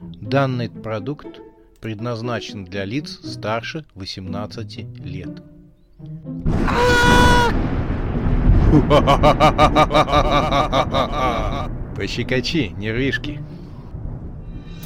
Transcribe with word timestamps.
Данный 0.00 0.68
продукт 0.68 1.40
предназначен 1.80 2.66
для 2.66 2.84
лиц 2.84 3.18
старше 3.24 3.86
18 3.94 4.78
лет. 5.04 5.42
Пощекочи, 11.96 12.74
нервишки. 12.76 13.42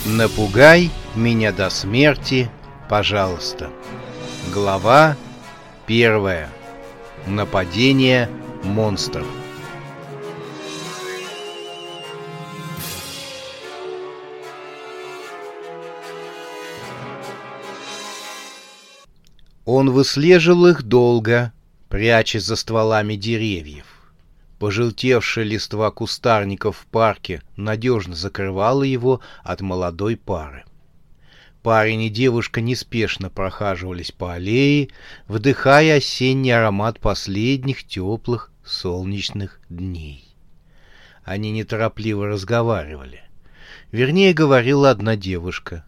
Напугай 0.07 0.91
меня 1.17 1.51
до 1.53 1.71
смерти, 1.71 2.49
пожалуйста. 2.89 3.69
Глава 4.55 5.17
первая. 5.87 6.49
Нападение 7.27 8.29
монстров. 8.63 9.27
Он 19.73 19.89
выслеживал 19.89 20.67
их 20.67 20.83
долго, 20.83 21.53
прячась 21.89 22.43
за 22.43 22.57
стволами 22.57 23.15
деревьев. 23.15 23.87
Пожелтевшая 24.59 25.45
листва 25.45 25.93
кустарников 25.93 26.79
в 26.79 26.87
парке 26.87 27.41
надежно 27.55 28.17
закрывала 28.17 28.83
его 28.83 29.21
от 29.45 29.61
молодой 29.61 30.17
пары. 30.17 30.65
Парень 31.63 32.03
и 32.03 32.09
девушка 32.09 32.61
неспешно 32.61 33.31
прохаживались 33.31 34.11
по 34.11 34.33
аллее, 34.33 34.89
вдыхая 35.29 35.99
осенний 35.99 36.51
аромат 36.51 36.99
последних 36.99 37.85
теплых 37.85 38.51
солнечных 38.65 39.61
дней. 39.69 40.25
Они 41.23 41.53
неторопливо 41.53 42.27
разговаривали. 42.27 43.23
Вернее, 43.93 44.35
говорила 44.35 44.91
одна 44.91 45.15
девушка. 45.15 45.85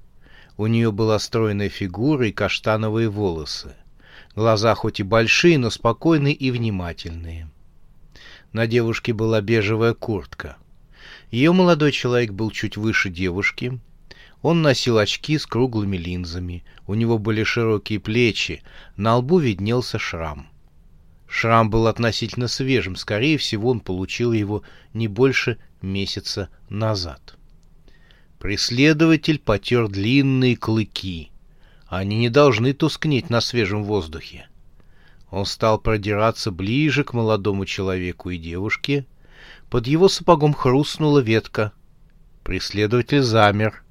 У 0.56 0.66
нее 0.66 0.92
была 0.92 1.18
стройная 1.18 1.68
фигура 1.68 2.28
и 2.28 2.32
каштановые 2.32 3.08
волосы. 3.08 3.74
Глаза 4.34 4.74
хоть 4.74 5.00
и 5.00 5.02
большие, 5.02 5.58
но 5.58 5.70
спокойные 5.70 6.34
и 6.34 6.50
внимательные. 6.50 7.50
На 8.52 8.66
девушке 8.66 9.12
была 9.12 9.40
бежевая 9.40 9.94
куртка. 9.94 10.56
Ее 11.30 11.52
молодой 11.52 11.92
человек 11.92 12.32
был 12.32 12.50
чуть 12.50 12.76
выше 12.76 13.08
девушки. 13.08 13.80
Он 14.42 14.60
носил 14.60 14.98
очки 14.98 15.38
с 15.38 15.46
круглыми 15.46 15.96
линзами. 15.96 16.64
У 16.86 16.94
него 16.94 17.18
были 17.18 17.44
широкие 17.44 18.00
плечи. 18.00 18.62
На 18.96 19.16
лбу 19.16 19.38
виднелся 19.38 19.98
шрам. 19.98 20.48
Шрам 21.26 21.70
был 21.70 21.86
относительно 21.86 22.48
свежим. 22.48 22.96
Скорее 22.96 23.38
всего, 23.38 23.70
он 23.70 23.80
получил 23.80 24.32
его 24.32 24.62
не 24.92 25.08
больше 25.08 25.58
месяца 25.80 26.50
назад. 26.68 27.36
Преследователь 28.42 29.38
потер 29.38 29.86
длинные 29.86 30.56
клыки. 30.56 31.30
Они 31.86 32.16
не 32.16 32.28
должны 32.28 32.72
тускнеть 32.72 33.30
на 33.30 33.40
свежем 33.40 33.84
воздухе. 33.84 34.48
Он 35.30 35.46
стал 35.46 35.78
продираться 35.78 36.50
ближе 36.50 37.04
к 37.04 37.12
молодому 37.12 37.66
человеку 37.66 38.30
и 38.30 38.38
девушке. 38.38 39.06
Под 39.70 39.86
его 39.86 40.08
сапогом 40.08 40.54
хрустнула 40.54 41.20
ветка. 41.20 41.70
Преследователь 42.42 43.22
замер. 43.22 43.84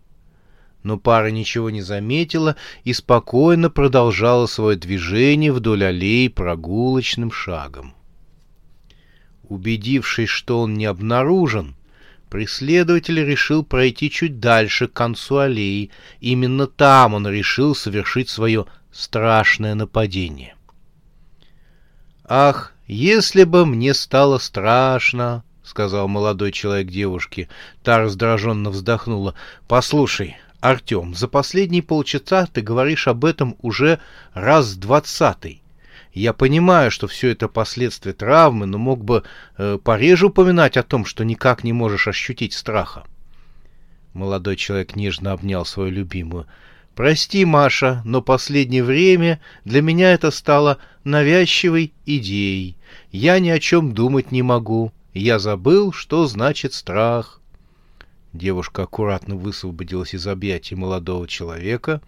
Но 0.84 1.00
пара 1.00 1.32
ничего 1.32 1.70
не 1.70 1.82
заметила 1.82 2.58
и 2.84 2.92
спокойно 2.92 3.70
продолжала 3.70 4.48
свое 4.48 4.78
движение 4.78 5.54
вдоль 5.54 5.86
аллеи 5.86 6.28
прогулочным 6.28 7.32
шагом. 7.32 7.94
Убедившись, 9.44 10.28
что 10.28 10.60
он 10.60 10.74
не 10.74 10.88
обнаружен, 10.88 11.78
Преследователь 12.32 13.22
решил 13.22 13.62
пройти 13.62 14.10
чуть 14.10 14.40
дальше, 14.40 14.88
к 14.88 14.94
концу 14.94 15.40
аллеи. 15.40 15.92
Именно 16.22 16.66
там 16.66 17.14
он 17.14 17.28
решил 17.28 17.76
совершить 17.76 18.30
свое 18.30 18.68
страшное 18.90 19.76
нападение. 19.76 20.56
«Ах, 22.24 22.74
если 22.88 23.44
бы 23.44 23.66
мне 23.66 23.94
стало 23.94 24.38
страшно!»— 24.38 25.44
сказал 25.64 26.08
молодой 26.08 26.54
человек 26.54 26.88
девушке. 26.88 27.50
Та 27.84 28.00
раздраженно 28.00 28.70
вздохнула. 28.70 29.36
«Послушай, 29.68 30.38
Артем, 30.62 31.14
за 31.14 31.28
последние 31.28 31.84
полчаса 31.84 32.46
ты 32.46 32.62
говоришь 32.62 33.10
об 33.10 33.26
этом 33.26 33.58
уже 33.62 34.00
раз 34.34 34.78
двадцатый. 34.78 35.61
Я 36.14 36.34
понимаю, 36.34 36.92
что 36.92 37.08
все 37.08 37.30
это 37.30 37.48
последствия 37.48 38.14
травмы, 38.14 38.66
но 38.66 38.78
мог 38.78 39.04
бы 39.04 39.24
э, 39.58 39.78
пореже 39.82 40.28
упоминать 40.28 40.76
о 40.76 40.84
том, 40.84 41.06
что 41.06 41.24
никак 41.24 41.64
не 41.64 41.72
можешь 41.72 42.08
ощутить 42.08 42.54
страха. 42.54 43.06
Молодой 44.14 44.58
человек 44.58 44.98
нежно 44.98 45.32
обнял 45.32 45.66
свою 45.66 45.90
любимую. 45.92 46.48
«Прости, 46.96 47.46
Маша, 47.46 48.02
но 48.04 48.22
последнее 48.22 48.84
время 48.84 49.40
для 49.64 49.82
меня 49.82 50.12
это 50.12 50.32
стало 50.32 50.80
навязчивой 51.06 51.94
идеей. 52.06 52.76
Я 53.12 53.40
ни 53.40 53.48
о 53.48 53.60
чем 53.60 53.94
думать 53.94 54.34
не 54.34 54.42
могу. 54.42 54.92
Я 55.14 55.40
забыл, 55.40 55.94
что 55.94 56.28
значит 56.28 56.74
страх». 56.74 57.40
Девушка 58.34 58.84
аккуратно 58.84 59.36
высвободилась 59.36 60.14
из 60.14 60.28
объятий 60.28 60.76
молодого 60.76 61.28
человека. 61.30 62.02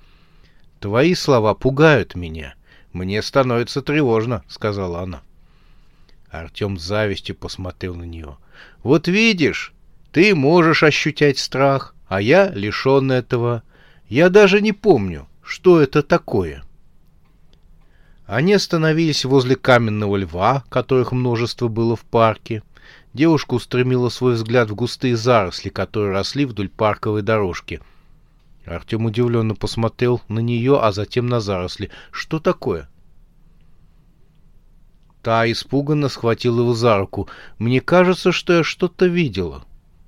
«Твои 0.82 1.16
слова 1.16 1.54
пугают 1.54 2.16
меня. 2.16 2.56
«Мне 2.94 3.24
становится 3.24 3.82
тревожно»,— 3.82 4.44
сказала 4.48 5.02
она. 5.02 5.24
Артем 6.30 6.78
с 6.78 6.84
завистью 6.84 7.36
посмотрел 7.36 7.96
на 7.96 8.04
нее. 8.04 8.38
«Вот 8.84 9.08
видишь, 9.08 9.74
ты 10.12 10.36
можешь 10.36 10.84
ощущать 10.84 11.40
страх, 11.40 11.96
а 12.08 12.22
я 12.22 12.50
лишен 12.50 13.12
этого. 13.12 13.64
Я 14.08 14.30
даже 14.30 14.62
не 14.62 14.74
помню, 14.74 15.28
что 15.44 15.82
это 15.82 16.04
такое». 16.04 16.64
Они 18.28 18.54
остановились 18.54 19.26
возле 19.26 19.56
каменного 19.56 20.16
льва, 20.16 20.64
которых 20.70 21.12
множество 21.12 21.68
было 21.68 21.96
в 21.96 22.02
парке. 22.02 22.64
Девушка 23.14 23.56
устремила 23.56 24.10
свой 24.10 24.36
взгляд 24.36 24.70
в 24.70 24.76
густые 24.76 25.18
заросли, 25.18 25.70
которые 25.70 26.14
росли 26.14 26.46
вдоль 26.46 26.70
парковой 26.70 27.22
дорожки— 27.22 27.82
Артем 28.66 29.06
удивленно 29.06 29.56
посмотрел 29.56 30.22
на 30.30 30.40
нее, 30.40 30.80
а 30.80 30.92
затем 30.92 31.28
на 31.28 31.42
заросли. 31.42 31.90
«Что 32.12 32.40
такое?» 32.40 32.90
Та 35.22 35.50
испуганно 35.52 36.10
схватила 36.10 36.62
его 36.62 36.74
за 36.74 36.98
руку. 36.98 37.30
«Мне 37.58 37.82
кажется, 37.82 38.32
что 38.32 38.54
я 38.54 38.64
что-то 38.64 39.06
видела». 39.06 39.66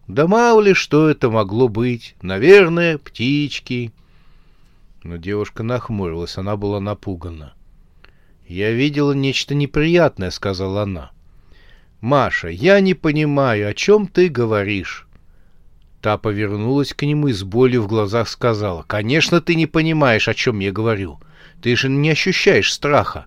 «Да 0.07 0.27
мало 0.27 0.61
ли, 0.61 0.73
что 0.73 1.09
это 1.09 1.31
могло 1.31 1.67
быть. 1.67 2.16
Наверное, 2.21 2.97
птички». 2.97 3.91
Но 5.03 5.17
девушка 5.17 5.63
нахмурилась, 5.63 6.37
она 6.37 6.57
была 6.57 6.79
напугана. 6.79 7.53
«Я 8.47 8.72
видела 8.72 9.13
нечто 9.13 9.55
неприятное»,— 9.55 10.29
сказала 10.31 10.83
она. 10.83 11.11
«Маша, 12.01 12.49
я 12.49 12.79
не 12.81 12.93
понимаю, 12.93 13.69
о 13.69 13.73
чем 13.73 14.07
ты 14.07 14.29
говоришь?» 14.29 15.04
Та 16.05 16.19
повернулась 16.19 16.93
к 16.93 17.01
нему 17.01 17.29
и 17.29 17.33
с 17.33 17.41
болью 17.41 17.81
в 17.81 17.88
глазах 17.88 18.29
сказала, 18.29 18.83
«Конечно, 18.83 19.41
ты 19.41 19.55
не 19.55 19.66
понимаешь, 19.66 20.27
о 20.27 20.35
чем 20.35 20.59
я 20.59 20.71
говорю. 20.71 21.19
Ты 21.63 21.75
же 21.75 21.89
не 21.89 22.11
ощущаешь 22.11 22.71
страха». 22.71 23.25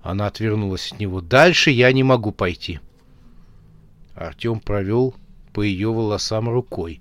Она 0.00 0.26
отвернулась 0.26 0.92
от 0.92 0.98
него. 0.98 1.20
«Дальше 1.20 1.70
я 1.70 1.92
не 1.92 2.04
могу 2.04 2.32
пойти». 2.32 2.80
Артем 4.14 4.60
провел 4.60 5.14
по 5.52 5.60
ее 5.60 5.92
волосам 5.92 6.48
рукой. 6.48 7.00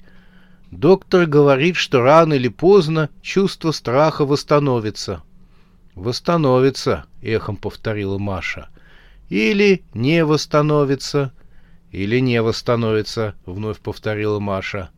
«Доктор 0.69 1.27
говорит, 1.27 1.77
что 1.77 2.01
рано 2.01 2.33
или 2.33 2.49
поздно 2.49 3.09
чувство 3.21 3.71
страха 3.71 4.25
восстановится». 4.25 5.23
«Восстановится»,— 5.93 7.05
эхом 7.21 7.55
повторила 7.55 8.17
Маша. 8.17 8.67
«Или 9.29 9.81
не 9.93 10.25
восстановится». 10.25 11.31
«Или 11.93 12.19
не 12.19 12.41
восстановится»,— 12.41 13.35
вновь 13.45 13.79
повторила 13.79 14.41
Маша. 14.41 14.89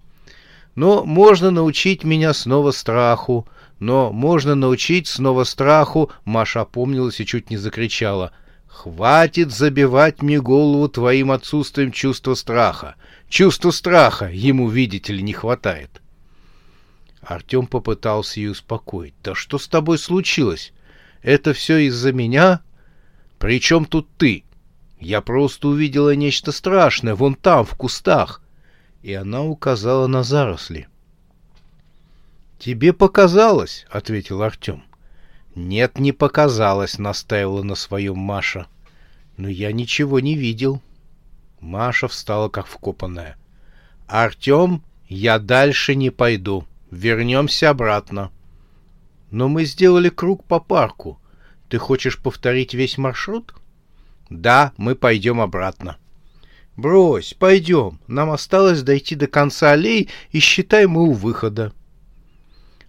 Но 0.77 1.03
можно 1.03 1.49
научить 1.49 2.03
меня 2.03 2.35
снова 2.35 2.69
страху. 2.69 3.47
Но 3.79 4.11
можно 4.13 4.53
научить 4.53 5.07
снова 5.07 5.43
страху. 5.43 6.11
Маша 6.23 6.61
опомнилась 6.61 7.19
и 7.19 7.25
чуть 7.25 7.49
не 7.49 7.57
закричала. 7.57 8.31
Хватит 8.67 9.51
забивать 9.51 10.21
мне 10.21 10.39
голову 10.39 10.87
твоим 10.87 11.31
отсутствием 11.31 11.91
чувства 11.91 12.35
страха. 12.35 12.93
Чувства 13.27 13.71
страха 13.71 14.29
ему, 14.31 14.69
видите 14.69 15.13
ли, 15.13 15.23
не 15.23 15.33
хватает. 15.33 15.99
Артем 17.21 17.65
попытался 17.65 18.39
ее 18.39 18.51
успокоить. 18.51 19.15
Да 19.23 19.33
что 19.33 19.57
с 19.57 19.67
тобой 19.67 19.97
случилось? 19.97 20.73
Это 21.23 21.53
все 21.53 21.87
из-за 21.87 22.13
меня? 22.13 22.61
Причем 23.39 23.85
тут 23.85 24.07
ты? 24.17 24.43
Я 24.99 25.21
просто 25.21 25.69
увидела 25.69 26.13
нечто 26.13 26.51
страшное 26.51 27.15
вон 27.15 27.33
там, 27.33 27.65
в 27.65 27.73
кустах 27.73 28.43
и 29.07 29.13
она 29.13 29.41
указала 29.41 30.07
на 30.07 30.21
заросли. 30.21 30.89
«Тебе 32.59 32.91
показалось»,— 32.91 33.85
ответил 33.89 34.41
Артем. 34.41 34.83
«Нет, 35.55 35.97
не 35.97 36.11
показалось»,— 36.11 36.97
настаивала 36.99 37.63
на 37.63 37.75
своем 37.75 38.17
Маша. 38.17 38.67
«Но 39.37 39.47
я 39.47 39.71
ничего 39.71 40.19
не 40.19 40.35
видел». 40.35 40.81
Маша 41.61 42.09
встала 42.09 42.49
как 42.49 42.67
вкопанная. 42.67 43.37
«Артем, 44.07 44.83
я 45.07 45.39
дальше 45.39 45.95
не 45.95 46.09
пойду», 46.09 46.65
вернемся 46.91 47.69
обратно. 47.69 48.29
Но 49.31 49.47
мы 49.47 49.63
сделали 49.63 50.09
круг 50.09 50.43
по 50.43 50.59
парку. 50.59 51.17
Ты 51.69 51.77
хочешь 51.77 52.17
повторить 52.17 52.73
весь 52.73 52.97
маршрут? 52.97 53.53
Да, 54.29 54.73
мы 54.75 54.95
пойдем 54.95 55.39
обратно. 55.39 55.95
Брось, 56.77 57.33
пойдем. 57.33 57.99
Нам 58.05 58.29
осталось 58.29 58.83
дойти 58.83 59.15
до 59.15 59.25
конца 59.25 59.71
аллеи, 59.71 60.09
и 60.31 60.39
считай 60.39 60.85
мы 60.85 61.09
у 61.09 61.11
выхода. 61.13 61.73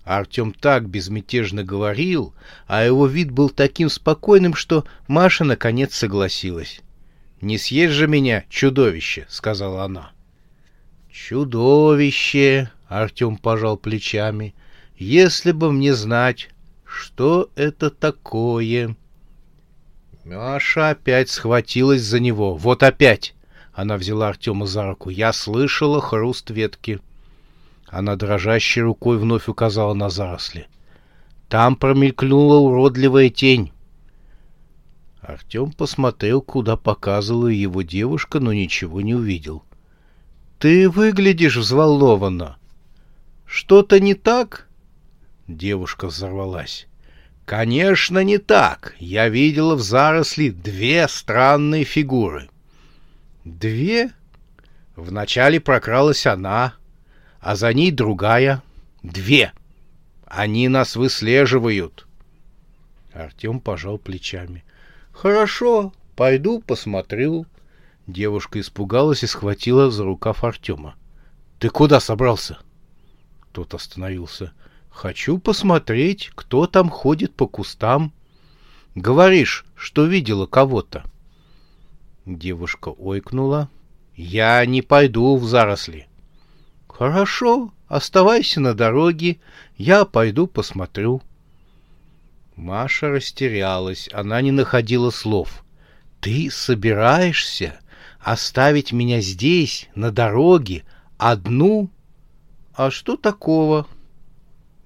Артем 0.05 0.53
так 0.53 0.87
безмятежно 0.87 1.65
говорил, 1.65 2.35
а 2.67 2.85
его 2.85 3.07
вид 3.07 3.31
был 3.31 3.49
таким 3.49 3.89
спокойным, 3.89 4.55
что 4.55 4.85
Маша 5.07 5.45
наконец 5.45 5.95
согласилась. 5.95 6.81
«Не 7.41 7.57
съешь 7.57 7.93
же 7.93 8.09
меня, 8.09 8.45
чудовище!»— 8.51 9.27
сказала 9.29 9.85
она. 9.85 10.13
«Чудовище!»— 11.11 12.71
Артем 12.89 13.39
пожал 13.39 13.79
плечами. 13.79 14.55
«Если 14.99 15.53
бы 15.53 15.73
мне 15.73 15.95
знать, 15.95 16.51
что 16.85 17.51
это 17.55 17.91
такое...» 17.91 18.97
Маша 20.25 20.91
опять 20.91 21.31
схватилась 21.31 22.03
за 22.03 22.21
него. 22.21 22.55
«Вот 22.55 22.83
опять!» 22.83 23.35
Она 23.79 23.97
взяла 23.97 24.31
Артема 24.31 24.67
за 24.67 24.89
руку. 24.89 25.09
«Я 25.09 25.33
слышала 25.33 26.01
хруст 26.01 26.51
ветки». 26.51 26.99
Она 27.87 28.17
дрожащей 28.17 28.83
рукой 28.83 29.19
вновь 29.19 29.47
указала 29.47 29.95
на 29.95 30.11
заросли. 30.11 30.67
Там 31.49 31.77
промелькнула 31.77 32.57
уродливая 32.57 33.31
тень. 33.31 33.71
Артем 35.21 35.71
посмотрел, 35.71 36.43
куда 36.43 36.77
показывала 36.77 37.47
его 37.47 37.83
девушка, 37.83 38.41
но 38.41 38.53
ничего 38.53 39.01
не 39.01 39.15
увидел. 39.15 39.63
«Ты 40.59 40.91
выглядишь 40.91 41.57
взволнованно. 41.57 42.57
Что-то 43.47 44.01
не 44.01 44.15
так?» 44.15 44.67
Девушка 45.47 46.09
взорвалась. 46.09 46.89
«Конечно, 47.45 48.25
не 48.25 48.39
так. 48.39 48.97
Я 48.99 49.29
видела 49.29 49.77
в 49.77 49.83
заросли 49.83 50.51
две 50.51 51.07
странные 51.07 51.85
фигуры». 51.85 52.49
«Две?» 53.49 54.13
Вначале 54.99 55.61
прокралась 55.61 56.27
она, 56.27 56.75
а 57.41 57.55
за 57.55 57.73
ней 57.73 57.93
другая. 57.93 58.63
Две. 59.05 59.53
Они 60.27 60.67
нас 60.69 60.97
выслеживают. 60.97 62.09
Артем 63.13 63.61
пожал 63.61 63.99
плечами. 63.99 64.65
Хорошо, 65.13 65.93
пойду 66.17 66.61
посмотрю. 66.61 67.47
Девушка 68.09 68.59
испугалась 68.59 69.23
и 69.23 69.29
схватила 69.29 69.89
за 69.91 70.03
рукав 70.03 70.43
Артема. 70.43 70.97
Ты 71.61 71.71
куда 71.71 72.01
собрался? 72.01 72.59
Тот 73.53 73.75
остановился. 73.75 74.53
Хочу 74.91 75.39
посмотреть, 75.39 76.33
кто 76.35 76.67
там 76.67 76.91
ходит 76.91 77.37
по 77.37 77.47
кустам. 77.47 78.13
Говоришь, 78.97 79.65
что 79.77 80.07
видела 80.07 80.47
кого-то. 80.47 81.05
Девушка 82.29 82.91
ойкнула. 82.91 83.71
Я 84.15 84.65
не 84.67 84.83
пойду 84.83 85.35
в 85.39 85.47
заросли. 85.47 86.09
«Хорошо, 86.87 87.73
оставайся 87.87 88.61
на 88.61 88.75
дороге, 88.75 89.39
я 89.79 90.05
пойду 90.05 90.47
посмотрю». 90.47 91.23
Маша 92.55 93.09
растерялась, 93.09 94.11
она 94.13 94.43
не 94.43 94.51
находила 94.51 95.09
слов. 95.09 95.65
«Ты 96.21 96.51
собираешься 96.51 97.81
оставить 98.21 98.93
меня 98.93 99.23
здесь, 99.23 99.89
на 99.95 100.11
дороге, 100.11 100.85
одну? 101.17 101.89
А 102.75 102.91
что 102.91 103.17
такого?» 103.17 103.87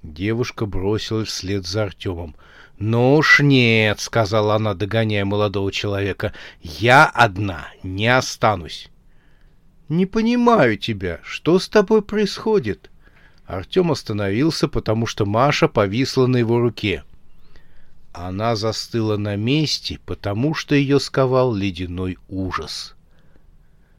Девушка 0.04 0.64
бросилась 0.64 1.28
вслед 1.28 1.66
за 1.66 1.84
Артемом. 1.84 2.36
«Ну 2.84 3.14
уж 3.14 3.38
нет»,— 3.38 4.00
сказала 4.00 4.56
она, 4.56 4.74
догоняя 4.74 5.24
молодого 5.24 5.70
человека,— 5.70 6.32
«я 6.60 7.06
одна 7.06 7.68
не 7.84 8.08
останусь». 8.08 8.88
«Не 9.88 10.04
понимаю 10.04 10.76
тебя. 10.76 11.20
Что 11.22 11.60
с 11.60 11.68
тобой 11.68 12.02
происходит?» 12.02 12.90
Артем 13.46 13.92
остановился, 13.92 14.66
потому 14.66 15.06
что 15.06 15.26
Маша 15.26 15.68
повисла 15.68 16.26
на 16.26 16.38
его 16.38 16.58
руке. 16.58 17.04
Она 18.12 18.56
застыла 18.56 19.16
на 19.16 19.36
месте, 19.36 20.00
потому 20.04 20.52
что 20.52 20.74
ее 20.74 20.98
сковал 20.98 21.54
ледяной 21.54 22.18
ужас. 22.28 22.96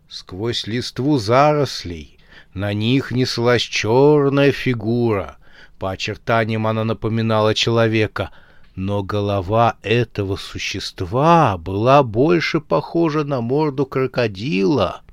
Сквозь 0.10 0.68
листву 0.68 1.20
зарослей 1.20 2.20
на 2.54 2.74
них 2.74 3.12
неслась 3.12 3.62
черная 3.62 4.52
фигура. 4.52 5.38
По 5.80 5.92
очертаниям 5.92 6.68
она 6.68 6.84
напоминала 6.84 7.54
человека, 7.54 8.32
но 8.75 9.04
голова 9.04 9.78
этого 9.81 10.36
существа 10.36 11.58
была 11.58 12.04
больше 12.04 12.60
похожа 12.60 13.24
на 13.24 13.42
морду 13.42 13.86
крокодила— 13.86 15.02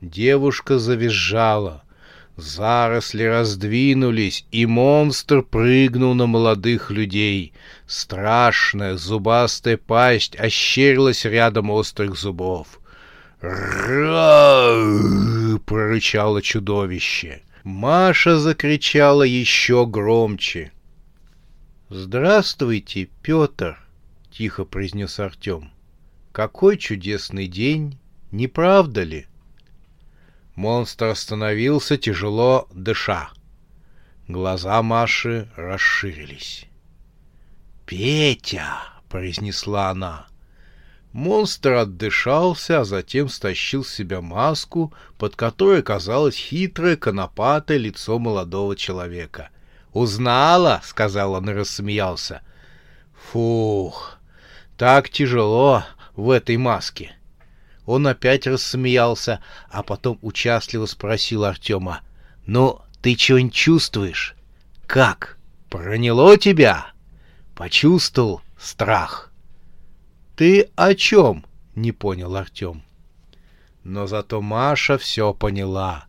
Девушка 0.00 0.78
завизжала. 0.78 1.82
Заросли 2.36 3.24
раздвинулись, 3.24 4.44
и 4.52 4.66
монстр 4.66 5.42
прыгнул 5.42 6.14
на 6.14 6.26
молодых 6.26 6.90
людей. 6.90 7.54
Страшная 7.86 8.98
зубастая 8.98 9.78
пасть 9.78 10.38
ощерилась 10.38 11.24
рядом 11.24 11.70
острых 11.70 12.16
зубов. 12.16 12.78
«Ра!»— 13.40 14.76
прорычало 15.66 16.42
чудовище. 16.42 17.40
Маша 17.64 18.38
закричала 18.38 19.22
еще 19.22 19.86
громче. 19.86 20.72
«Здравствуйте, 21.88 23.08
Петр!»— 23.22 23.78
тихо 24.32 24.64
произнес 24.64 25.20
Артем. 25.20 25.70
«Какой 26.32 26.78
чудесный 26.78 27.46
день, 27.46 27.96
не 28.32 28.48
правда 28.48 29.04
ли?» 29.04 29.26
Монстр 30.56 31.06
остановился, 31.06 31.96
тяжело 31.96 32.66
дыша. 32.74 33.30
Глаза 34.26 34.82
Маши 34.82 35.48
расширились. 35.54 36.66
«Петя!»— 37.84 38.82
произнесла 39.08 39.90
она. 39.90 40.26
Монстр 41.12 41.74
отдышался, 41.74 42.80
а 42.80 42.84
затем 42.84 43.28
стащил 43.28 43.84
с 43.84 43.94
себя 43.94 44.20
маску, 44.20 44.92
под 45.18 45.36
которой 45.36 45.84
казалось 45.84 46.34
хитрое 46.34 46.96
конопатое 46.96 47.78
лицо 47.78 48.18
молодого 48.18 48.74
человека. 48.74 49.50
«Узнала?»— 49.96 50.82
сказал 50.84 51.32
он 51.32 51.48
и 51.48 51.54
рассмеялся. 51.54 52.42
«Фух, 53.14 54.18
так 54.76 55.08
тяжело 55.08 55.84
в 56.14 56.28
этой 56.28 56.58
маске. 56.58 57.16
Он 57.86 58.06
опять 58.06 58.46
рассмеялся, 58.46 59.40
а 59.70 59.82
потом 59.82 60.18
участливо 60.20 60.84
спросил 60.84 61.46
Артема. 61.46 62.02
«Ну, 62.44 62.82
ты 63.00 63.16
что-нибудь 63.16 63.54
чувствуешь? 63.54 64.34
Как? 64.86 65.38
Проняло 65.70 66.36
тебя?» 66.36 66.88
«Почувствовал 67.54 68.42
страх». 68.60 69.32
«Ты 70.36 70.68
о 70.76 70.94
чем?»— 70.94 71.46
не 71.74 71.92
понял 71.92 72.36
Артем. 72.36 72.82
Но 73.82 74.06
зато 74.06 74.42
Маша 74.42 74.98
все 74.98 75.32
поняла. 75.32 76.05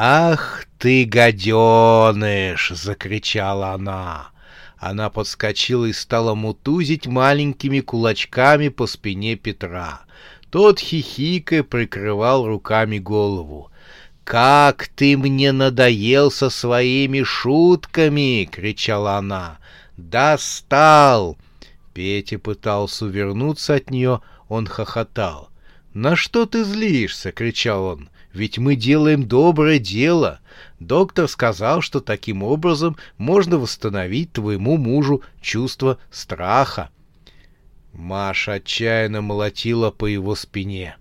«Ах 0.00 0.64
ты, 0.78 1.04
гаденыш!»— 1.04 2.70
закричала 2.74 3.72
она. 3.72 4.30
Она 4.76 5.10
подскочила 5.10 5.86
и 5.86 5.92
стала 5.92 6.36
мутузить 6.36 7.08
маленькими 7.08 7.80
кулачками 7.80 8.68
по 8.68 8.86
спине 8.86 9.34
Петра. 9.34 10.02
Тот, 10.50 10.78
хихикая, 10.78 11.64
прикрывал 11.64 12.46
руками 12.46 12.98
голову. 12.98 13.72
«Как 14.22 14.86
ты 14.86 15.16
мне 15.16 15.50
надоел 15.50 16.30
со 16.30 16.48
своими 16.48 17.24
шутками!»— 17.24 18.48
кричала 18.52 19.16
она. 19.16 19.58
«Достал!» 19.96 21.36
Петя 21.92 22.38
пытался 22.38 23.06
увернуться 23.06 23.74
от 23.74 23.90
нее, 23.90 24.20
он 24.48 24.68
хохотал. 24.68 25.50
«На 25.92 26.14
что 26.14 26.46
ты 26.46 26.62
злишься?»— 26.62 27.32
кричал 27.32 27.84
он. 27.84 28.08
«Ведь 28.32 28.58
мы 28.58 28.76
делаем 28.76 29.26
доброе 29.26 29.78
дело. 29.78 30.40
Доктор 30.80 31.28
сказал, 31.28 31.80
что 31.80 32.00
таким 32.00 32.42
образом 32.42 32.96
можно 33.16 33.58
восстановить 33.58 34.32
твоему 34.32 34.76
мужу 34.76 35.22
чувство 35.40 35.98
страха. 36.10 36.90
Маша 37.98 38.54
отчаянно 38.54 39.22
молотила 39.22 39.90
по 39.90 40.06
его 40.06 40.36
спине. 40.36 40.96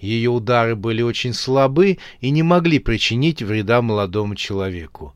Ее 0.00 0.30
удары 0.30 0.74
были 0.74 1.00
очень 1.00 1.32
слабы 1.32 1.98
и 2.20 2.30
не 2.30 2.42
могли 2.42 2.80
причинить 2.80 3.42
вреда 3.42 3.80
молодому 3.80 4.34
человеку. 4.34 5.14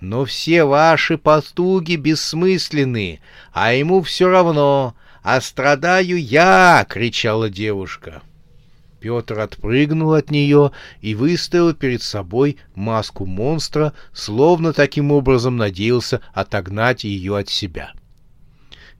«Но 0.00 0.24
все 0.24 0.64
ваши 0.64 1.18
постуги 1.18 1.96
бессмысленны, 1.96 3.20
а 3.52 3.72
ему 3.72 4.02
все 4.02 4.28
равно, 4.28 4.94
а 5.22 5.40
страдаю 5.40 6.20
я!»— 6.20 6.86
кричала 6.88 7.48
девушка. 7.48 8.22
Петр 9.04 9.38
отпрыгнул 9.38 10.14
от 10.14 10.30
нее 10.30 10.72
и 11.02 11.14
выставил 11.14 11.74
перед 11.74 12.00
собой 12.00 12.56
маску 12.74 13.26
монстра, 13.26 13.92
словно 14.14 14.72
таким 14.72 15.12
образом 15.12 15.58
надеялся 15.58 16.22
отогнать 16.32 17.04
ее 17.04 17.36
от 17.36 17.50
себя. 17.50 17.92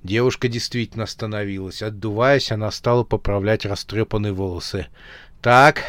Девушка 0.03 0.49
действительно 0.49 1.05
остановилась. 1.05 1.81
Отдуваясь, 1.83 2.53
она 2.53 2.71
стала 2.71 3.03
поправлять 3.03 3.65
растрепанные 3.65 4.35
волосы. 4.35 4.89
«Так, 5.41 5.81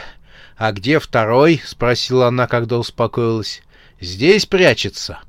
а 0.55 0.71
где 0.71 0.99
второй?»— 0.99 1.61
спросила 1.65 2.27
она, 2.27 2.47
когда 2.47 2.77
успокоилась. 2.79 3.63
«Здесь 3.99 4.45
прячется». 4.45 5.19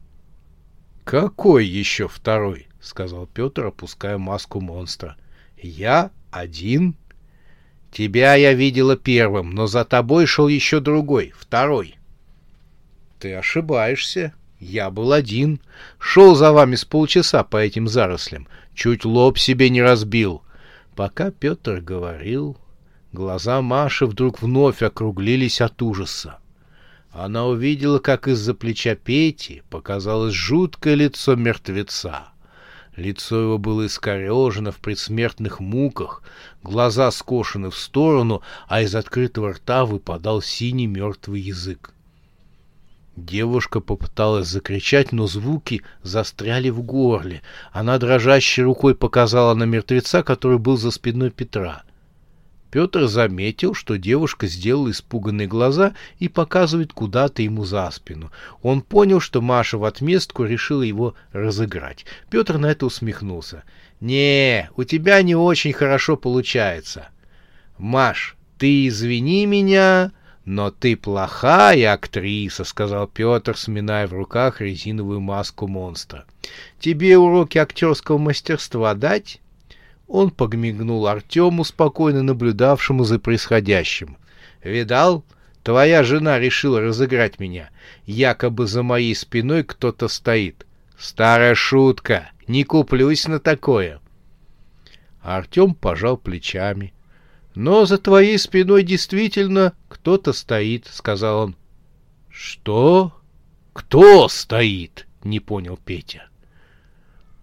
«Какой 1.02 1.66
еще 1.66 2.07
второй?»— 2.07 2.69
сказал 2.81 3.26
Петр, 3.26 3.66
опуская 3.66 4.16
маску 4.16 4.61
монстра. 4.61 5.16
«Я 5.61 6.12
один?» 6.31 6.95
Тебя 7.97 8.35
я 8.35 8.53
видела 8.53 8.95
первым, 8.95 9.53
но 9.53 9.67
за 9.67 9.87
тобой 9.87 10.26
шел 10.26 10.49
еще 10.49 10.81
другой, 10.81 11.33
второй. 11.35 11.97
Ты 13.19 13.33
ошибаешься. 13.33 14.35
Я 14.61 14.91
был 14.91 15.12
один. 15.12 15.62
Шел 15.99 16.35
за 16.35 16.53
вами 16.53 16.75
с 16.75 16.85
полчаса 16.85 17.43
по 17.43 17.57
этим 17.57 17.88
зарослям. 17.88 18.49
Чуть 18.75 19.07
лоб 19.07 19.38
себе 19.38 19.71
не 19.71 19.81
разбил. 19.81 20.43
Пока 20.95 21.31
Петр 21.31 21.81
говорил, 21.81 22.59
глаза 23.12 23.62
Маши 23.62 24.05
вдруг 24.05 24.43
вновь 24.43 24.83
округлились 24.83 25.62
от 25.62 25.81
ужаса. 25.81 26.38
Она 27.12 27.47
увидела, 27.47 27.99
как 27.99 28.29
из-за 28.29 28.53
плеча 28.53 28.95
Пети 28.95 29.62
показалось 29.71 30.35
жуткое 30.35 30.97
лицо 30.97 31.35
мертвеца. 31.35 32.29
Лицо 32.97 33.38
его 33.41 33.59
было 33.59 33.87
искорежено 33.87 34.73
в 34.73 34.79
предсмертных 34.79 35.61
муках, 35.61 36.23
глаза 36.62 37.11
скошены 37.11 37.71
в 37.71 37.76
сторону, 37.76 38.43
а 38.69 38.81
из 38.81 38.95
открытого 38.95 39.53
рта 39.53 39.85
выпадал 39.85 40.41
синий 40.41 40.87
мертвый 40.87 41.43
язык. 41.43 41.93
Девушка 43.15 43.81
попыталась 43.81 44.49
закричать, 44.49 45.12
но 45.12 45.26
звуки 45.26 45.83
застряли 46.03 46.71
в 46.71 46.83
горле. 46.83 47.43
Она 47.73 47.99
дрожащей 47.99 48.62
рукой 48.62 48.95
показала 48.95 49.55
на 49.55 49.65
мертвеца, 49.65 50.23
который 50.23 50.59
был 50.59 50.76
за 50.76 50.91
спиной 50.91 51.31
Петра— 51.31 51.83
Петр 52.76 53.06
заметил, 53.06 53.73
что 53.73 53.97
девушка 53.97 54.47
сделала 54.47 54.90
испуганные 54.90 55.47
глаза 55.47 55.95
и 56.18 56.28
показывает 56.28 56.92
куда-то 56.92 57.40
ему 57.40 57.64
за 57.64 57.90
спину. 57.90 58.30
Он 58.61 58.83
понял, 58.83 59.18
что 59.18 59.40
Маша 59.40 59.78
в 59.78 59.85
отместку 59.87 60.45
решила 60.45 60.83
его 60.83 61.14
разыграть. 61.33 62.04
Петр 62.28 62.59
на 62.59 62.66
это 62.66 62.85
усмехнулся. 62.85 63.64
«Не, 64.00 64.68
у 64.76 64.85
тебя 64.85 65.23
не 65.23 65.35
очень 65.35 65.73
хорошо 65.73 66.18
получается. 66.18 67.09
Маш, 67.78 68.37
ты 68.59 68.88
извини 68.88 69.47
меня, 69.47 70.12
но 70.45 70.71
ты 70.71 70.99
плохая 70.99 71.95
актриса»,— 71.95 72.64
сказал 72.64 73.06
Петр, 73.06 73.56
сминая 73.56 74.06
в 74.06 74.12
руках 74.12 74.61
резиновую 74.61 75.23
маску 75.23 75.66
монстра. 75.66 76.26
«Тебе 76.78 77.16
уроки 77.16 77.56
актерского 77.56 78.18
мастерства 78.18 78.92
дать?» 78.92 79.40
Он 80.09 80.31
подмигнул 80.31 81.07
Артему, 81.07 81.65
спокойно 81.65 82.23
наблюдавшему 82.23 83.05
за 83.05 83.19
происходящим. 83.19 84.17
«Видал? 84.63 85.25
Твоя 85.63 86.05
жена 86.05 86.39
решила 86.39 86.81
разыграть 86.81 87.41
меня. 87.41 87.71
Якобы 88.05 88.67
за 88.67 88.83
моей 88.83 89.15
спиной 89.15 89.65
кто-то 89.65 90.09
стоит. 90.09 90.65
Старая 90.97 91.55
шутка. 91.55 92.31
Не 92.47 92.65
куплюсь 92.65 93.27
на 93.27 93.41
такое». 93.41 94.01
Артем 95.23 95.75
пожал 95.75 96.17
плечами. 96.17 96.93
«Но 97.57 97.85
за 97.85 97.99
твоей 97.99 98.39
спиной 98.39 98.85
действительно 98.85 99.73
кто-то 99.89 100.33
стоит»,— 100.33 100.87
сказал 100.93 101.45
он. 101.47 101.57
«Что? 102.31 103.13
Кто 103.73 104.29
стоит?»— 104.29 105.07
не 105.25 105.41
понял 105.41 105.79
Петя. 105.83 106.29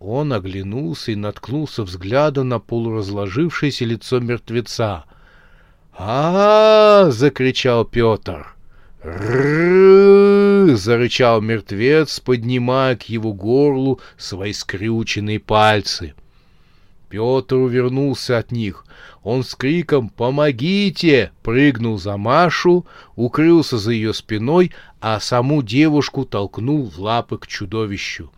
Он 0.05 0.33
оглянулся 0.33 1.13
и 1.13 1.15
наткнулся 1.15 1.83
взглядом 1.83 2.49
на 2.49 2.59
полуразложившееся 2.59 3.85
лицо 3.85 4.19
мертвеца. 4.19 5.05
а, 5.97 7.09
закричал 7.09 7.85
Петр. 7.85 8.53
«Ры!»— 9.01 10.75
зарычал 10.75 11.39
мертвец, 11.39 12.19
поднимая 12.19 12.97
к 12.97 13.03
его 13.03 13.31
горлу 13.31 14.01
свои 14.17 14.51
скрюченные 14.51 15.39
пальцы. 15.39 16.15
Петр 17.07 17.55
увернулся 17.55 18.39
от 18.39 18.51
них. 18.51 18.85
Он 19.23 19.45
с 19.45 19.55
криком 19.55 20.09
«Помогите!» 20.09 21.31
прыгнул 21.43 21.97
за 21.97 22.17
Машу, 22.17 22.85
укрылся 23.15 23.77
за 23.77 23.91
ее 23.91 24.13
спиной, 24.13 24.73
а 24.99 25.21
саму 25.21 25.63
девушку 25.63 26.25
толкнул 26.25 26.89
в 26.89 26.99
лапы 26.99 27.37
к 27.37 27.47
чудовищу. 27.47 28.29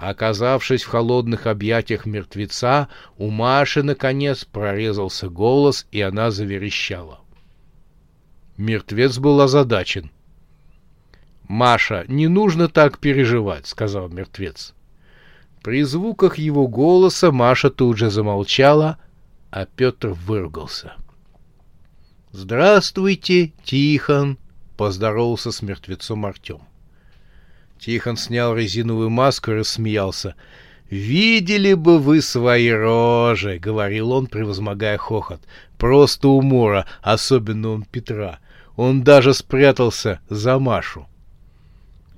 Оказавшись 0.00 0.82
в 0.82 0.88
холодных 0.88 1.46
объятиях 1.46 2.06
мертвеца, 2.06 2.88
у 3.18 3.28
Маши, 3.28 3.82
наконец, 3.82 4.46
прорезался 4.46 5.28
голос, 5.28 5.86
и 5.92 6.00
она 6.00 6.30
заверещала. 6.30 7.20
Мертвец 8.56 9.18
был 9.18 9.42
озадачен. 9.42 10.10
«Маша, 11.48 12.06
не 12.08 12.28
нужно 12.28 12.68
так 12.68 12.98
переживать»,— 12.98 13.66
сказал 13.68 14.08
мертвец. 14.08 14.72
При 15.62 15.82
звуках 15.82 16.38
его 16.38 16.66
голоса 16.66 17.30
Маша 17.30 17.68
тут 17.68 17.98
же 17.98 18.08
замолчала, 18.08 18.96
а 19.50 19.66
Петр 19.66 20.08
выругался. 20.08 20.94
«Здравствуйте, 22.32 23.52
Тихон!»— 23.64 24.38
поздоровался 24.78 25.52
с 25.52 25.60
мертвецом 25.60 26.24
Артем. 26.24 26.69
Тихон 27.80 28.18
снял 28.18 28.54
резиновую 28.54 29.08
маску 29.08 29.52
и 29.52 29.54
рассмеялся. 29.54 30.34
«Видели 30.90 31.74
бы 31.74 31.98
вы 31.98 32.20
свои 32.20 32.68
рожи!»— 32.68 33.58
говорил 33.62 34.12
он, 34.12 34.26
превозмогая 34.26 34.98
хохот. 34.98 35.40
«Просто 35.78 36.28
умора, 36.28 36.86
особенно 37.00 37.70
он 37.70 37.84
Петра. 37.84 38.40
Он 38.76 39.02
даже 39.02 39.32
спрятался 39.32 40.20
за 40.28 40.58
Машу». 40.58 41.06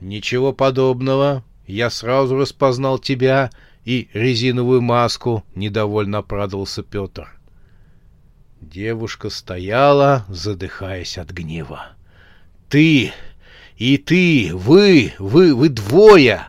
«Ничего 0.00 0.52
подобного. 0.52 1.44
Я 1.66 1.90
сразу 1.90 2.36
распознал 2.36 2.98
тебя 2.98 3.50
и 3.84 4.08
резиновую 4.14 4.80
маску»,— 4.80 5.44
недовольно 5.54 6.18
оправдывался 6.18 6.82
Петр. 6.82 7.28
Девушка 8.60 9.28
стояла, 9.30 10.24
задыхаясь 10.28 11.18
от 11.18 11.30
гнева. 11.30 11.92
«Ты!» 12.68 13.12
И 13.82 13.96
ты, 13.98 14.50
вы, 14.54 15.12
вы, 15.18 15.56
вы 15.56 15.68
двое! 15.68 16.46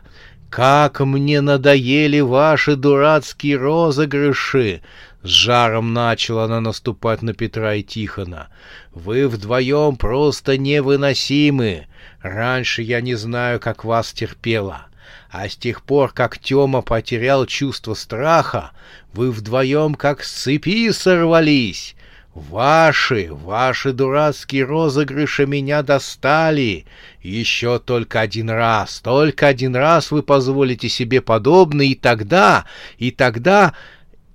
Как 0.50 1.00
мне 1.00 1.40
надоели 1.40 2.20
ваши 2.20 2.76
дурацкие 2.76 3.56
розыгрыши!» 3.56 4.82
С 5.24 5.28
жаром 5.28 5.92
начала 5.92 6.44
она 6.44 6.60
наступать 6.60 7.22
на 7.22 7.34
Петра 7.34 7.74
и 7.74 7.82
Тихона. 7.82 8.50
«Вы 8.92 9.26
вдвоем 9.26 9.96
просто 9.96 10.56
невыносимы! 10.56 11.88
Раньше 12.22 12.82
я 12.82 13.00
не 13.00 13.16
знаю, 13.16 13.58
как 13.58 13.84
вас 13.84 14.12
терпела. 14.12 14.86
А 15.28 15.48
с 15.48 15.56
тех 15.56 15.82
пор, 15.82 16.12
как 16.12 16.38
Тёма 16.38 16.82
потерял 16.82 17.46
чувство 17.46 17.94
страха, 17.94 18.70
вы 19.12 19.32
вдвоем 19.32 19.96
как 19.96 20.22
с 20.22 20.30
цепи 20.30 20.92
сорвались. 20.92 21.96
Ваши, 22.34 23.28
ваши 23.30 23.92
дурацкие 23.92 24.64
розыгрыши 24.64 25.46
меня 25.46 25.84
достали. 25.84 26.84
Еще 27.22 27.78
только 27.78 28.20
один 28.20 28.50
раз, 28.50 29.00
только 29.00 29.46
один 29.46 29.76
раз 29.76 30.10
вы 30.10 30.24
позволите 30.24 30.88
себе 30.88 31.20
подобное, 31.20 31.86
и 31.86 31.94
тогда, 31.94 32.64
и 32.98 33.12
тогда, 33.12 33.74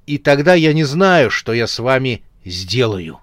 и 0.06 0.18
тогда 0.18 0.54
я 0.54 0.72
не 0.72 0.86
знаю, 0.86 1.30
что 1.30 1.52
я 1.52 1.68
с 1.68 1.78
вами 1.78 2.24
сделаю. 2.46 3.20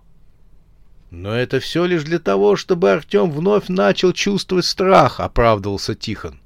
Но 1.11 1.35
это 1.35 1.59
все 1.59 1.87
лишь 1.87 2.03
для 2.03 2.19
того, 2.19 2.57
чтобы 2.57 2.93
Артем 2.93 3.31
вновь 3.31 3.69
начал 3.69 4.13
чувствовать 4.13 4.67
страх, 4.67 5.21
оправдывался 5.21 5.95
Тихон. 5.95 6.39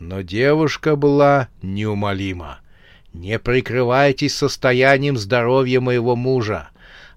Но 0.00 0.22
девушка 0.22 0.96
была 0.96 1.48
неумолима. 1.62 2.60
Не 3.12 3.38
прикрывайтесь 3.38 4.34
состоянием 4.34 5.16
здоровья 5.16 5.80
моего 5.80 6.16
мужа. 6.16 6.70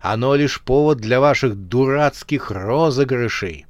Оно 0.04 0.36
лишь 0.36 0.60
повод 0.60 0.98
для 0.98 1.22
ваших 1.22 1.56
дурацких 1.56 2.52
розыгрышей. 2.52 3.66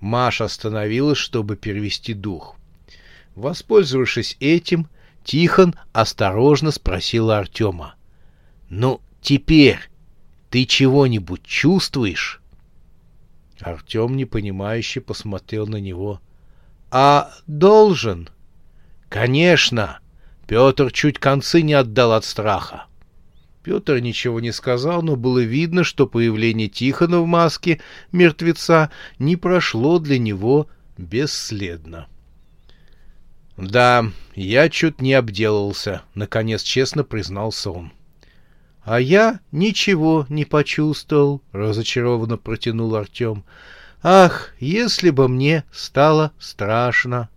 Маша 0.00 0.46
остановилась, 0.46 1.18
чтобы 1.18 1.54
перевести 1.54 2.14
дух. 2.14 2.56
Воспользовавшись 3.34 4.38
этим, 4.40 4.88
Тихон 5.22 5.74
осторожно 5.92 6.70
спросил 6.70 7.30
Артема. 7.30 7.94
«Ну, 8.70 9.02
теперь 9.20 9.80
ты 10.48 10.64
чего-нибудь 10.64 11.42
чувствуешь?» 11.42 12.40
Артем 13.60 14.16
непонимающе 14.16 15.02
посмотрел 15.02 15.66
на 15.66 15.76
него. 15.76 16.22
«А 16.90 17.32
должен?» 17.46 18.30
«Конечно!» 19.10 19.98
Петр 20.46 20.90
чуть 20.90 21.18
концы 21.18 21.60
не 21.60 21.74
отдал 21.74 22.14
от 22.14 22.24
страха. 22.24 22.86
Петр 23.70 24.00
ничего 24.00 24.40
не 24.40 24.50
сказал, 24.50 25.00
но 25.00 25.14
было 25.14 25.38
видно, 25.38 25.84
что 25.84 26.08
появление 26.08 26.66
Тихона 26.66 27.20
в 27.20 27.26
маске 27.26 27.80
мертвеца 28.10 28.90
не 29.20 29.36
прошло 29.36 30.00
для 30.00 30.18
него 30.18 30.66
бесследно. 30.98 32.08
«Да, 33.56 34.06
я 34.34 34.68
чуть 34.70 35.00
не 35.00 35.14
обделался»,— 35.14 36.02
наконец 36.16 36.64
честно 36.64 37.04
признался 37.04 37.70
он. 37.70 37.92
«А 38.82 38.98
я 39.00 39.38
ничего 39.52 40.26
не 40.28 40.44
почувствовал»,— 40.44 41.40
разочарованно 41.52 42.38
протянул 42.38 42.96
Артем. 42.96 43.44
«Ах, 44.02 44.52
если 44.58 45.10
бы 45.10 45.28
мне 45.28 45.62
стало 45.70 46.32
страшно!» 46.40 47.28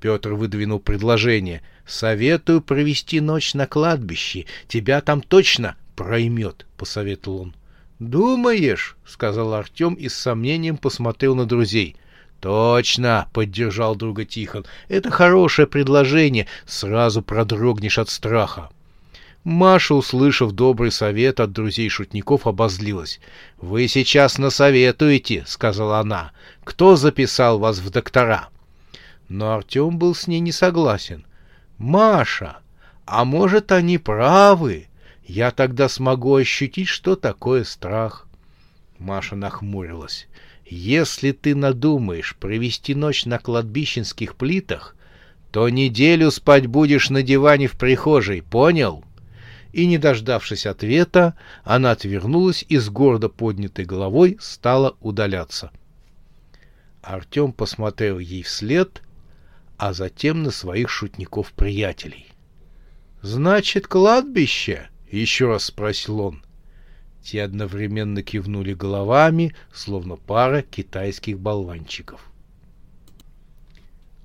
Петр 0.00 0.34
выдвинул 0.34 0.80
предложение. 0.80 1.62
«Советую 1.86 2.62
провести 2.62 3.20
ночь 3.20 3.54
на 3.54 3.66
кладбище. 3.66 4.46
Тебя 4.66 5.00
там 5.00 5.22
точно 5.22 5.76
проймет»,— 5.94 6.66
посоветовал 6.76 7.42
он. 7.42 7.54
«Думаешь?»— 7.98 8.96
сказал 9.06 9.54
Артем 9.54 9.94
и 9.94 10.08
с 10.08 10.14
сомнением 10.14 10.76
посмотрел 10.76 11.34
на 11.34 11.46
друзей. 11.46 11.96
«Точно!»— 12.40 13.28
поддержал 13.32 13.96
друга 13.96 14.24
Тихон. 14.24 14.66
«Это 14.88 15.10
хорошее 15.10 15.66
предложение. 15.66 16.46
Сразу 16.66 17.22
продрогнешь 17.22 17.98
от 17.98 18.10
страха». 18.10 18.68
Маша, 19.44 19.94
услышав 19.94 20.50
добрый 20.52 20.90
совет 20.90 21.38
от 21.38 21.52
друзей-шутников, 21.52 22.48
обозлилась. 22.48 23.20
«Вы 23.58 23.86
сейчас 23.86 24.38
насоветуете»,— 24.38 25.44
сказала 25.46 26.00
она. 26.00 26.32
«Кто 26.64 26.96
записал 26.96 27.60
вас 27.60 27.78
в 27.78 27.88
доктора?» 27.90 28.48
Но 29.28 29.54
Артем 29.54 29.98
был 29.98 30.16
с 30.16 30.26
ней 30.26 30.40
не 30.40 30.52
согласен. 30.52 31.24
«Маша, 31.78 32.58
а 33.04 33.24
может, 33.24 33.72
они 33.72 33.98
правы? 33.98 34.86
Я 35.24 35.50
тогда 35.50 35.88
смогу 35.88 36.34
ощутить, 36.36 36.88
что 36.88 37.16
такое 37.16 37.64
страх». 37.64 38.26
Маша 38.98 39.36
нахмурилась. 39.36 40.26
«Если 40.64 41.32
ты 41.32 41.54
надумаешь 41.54 42.36
провести 42.36 42.94
ночь 42.94 43.26
на 43.26 43.38
кладбищенских 43.38 44.36
плитах, 44.36 44.96
то 45.52 45.68
неделю 45.68 46.30
спать 46.30 46.66
будешь 46.66 47.10
на 47.10 47.22
диване 47.22 47.66
в 47.66 47.78
прихожей, 47.78 48.42
понял?» 48.42 49.04
и, 49.76 49.86
не 49.86 49.98
дождавшись 49.98 50.64
ответа, 50.64 51.34
она 51.62 51.90
отвернулась 51.90 52.64
и 52.66 52.78
с 52.78 52.88
гордо 52.88 53.28
поднятой 53.28 53.84
головой 53.84 54.38
стала 54.40 54.96
удаляться. 55.02 55.70
Артем 57.02 57.52
посмотрел 57.52 58.18
ей 58.18 58.42
вслед, 58.42 59.02
а 59.78 59.92
затем 59.92 60.42
на 60.42 60.50
своих 60.50 60.88
шутников-приятелей. 60.88 62.26
«Значит, 63.22 63.86
кладбище?»— 63.86 64.88
еще 65.10 65.48
раз 65.48 65.64
спросил 65.64 66.20
он. 66.20 66.42
Те 67.22 67.42
одновременно 67.42 68.22
кивнули 68.22 68.72
головами, 68.72 69.54
словно 69.72 70.16
пара 70.16 70.62
китайских 70.62 71.40
болванчиков. 71.40 72.20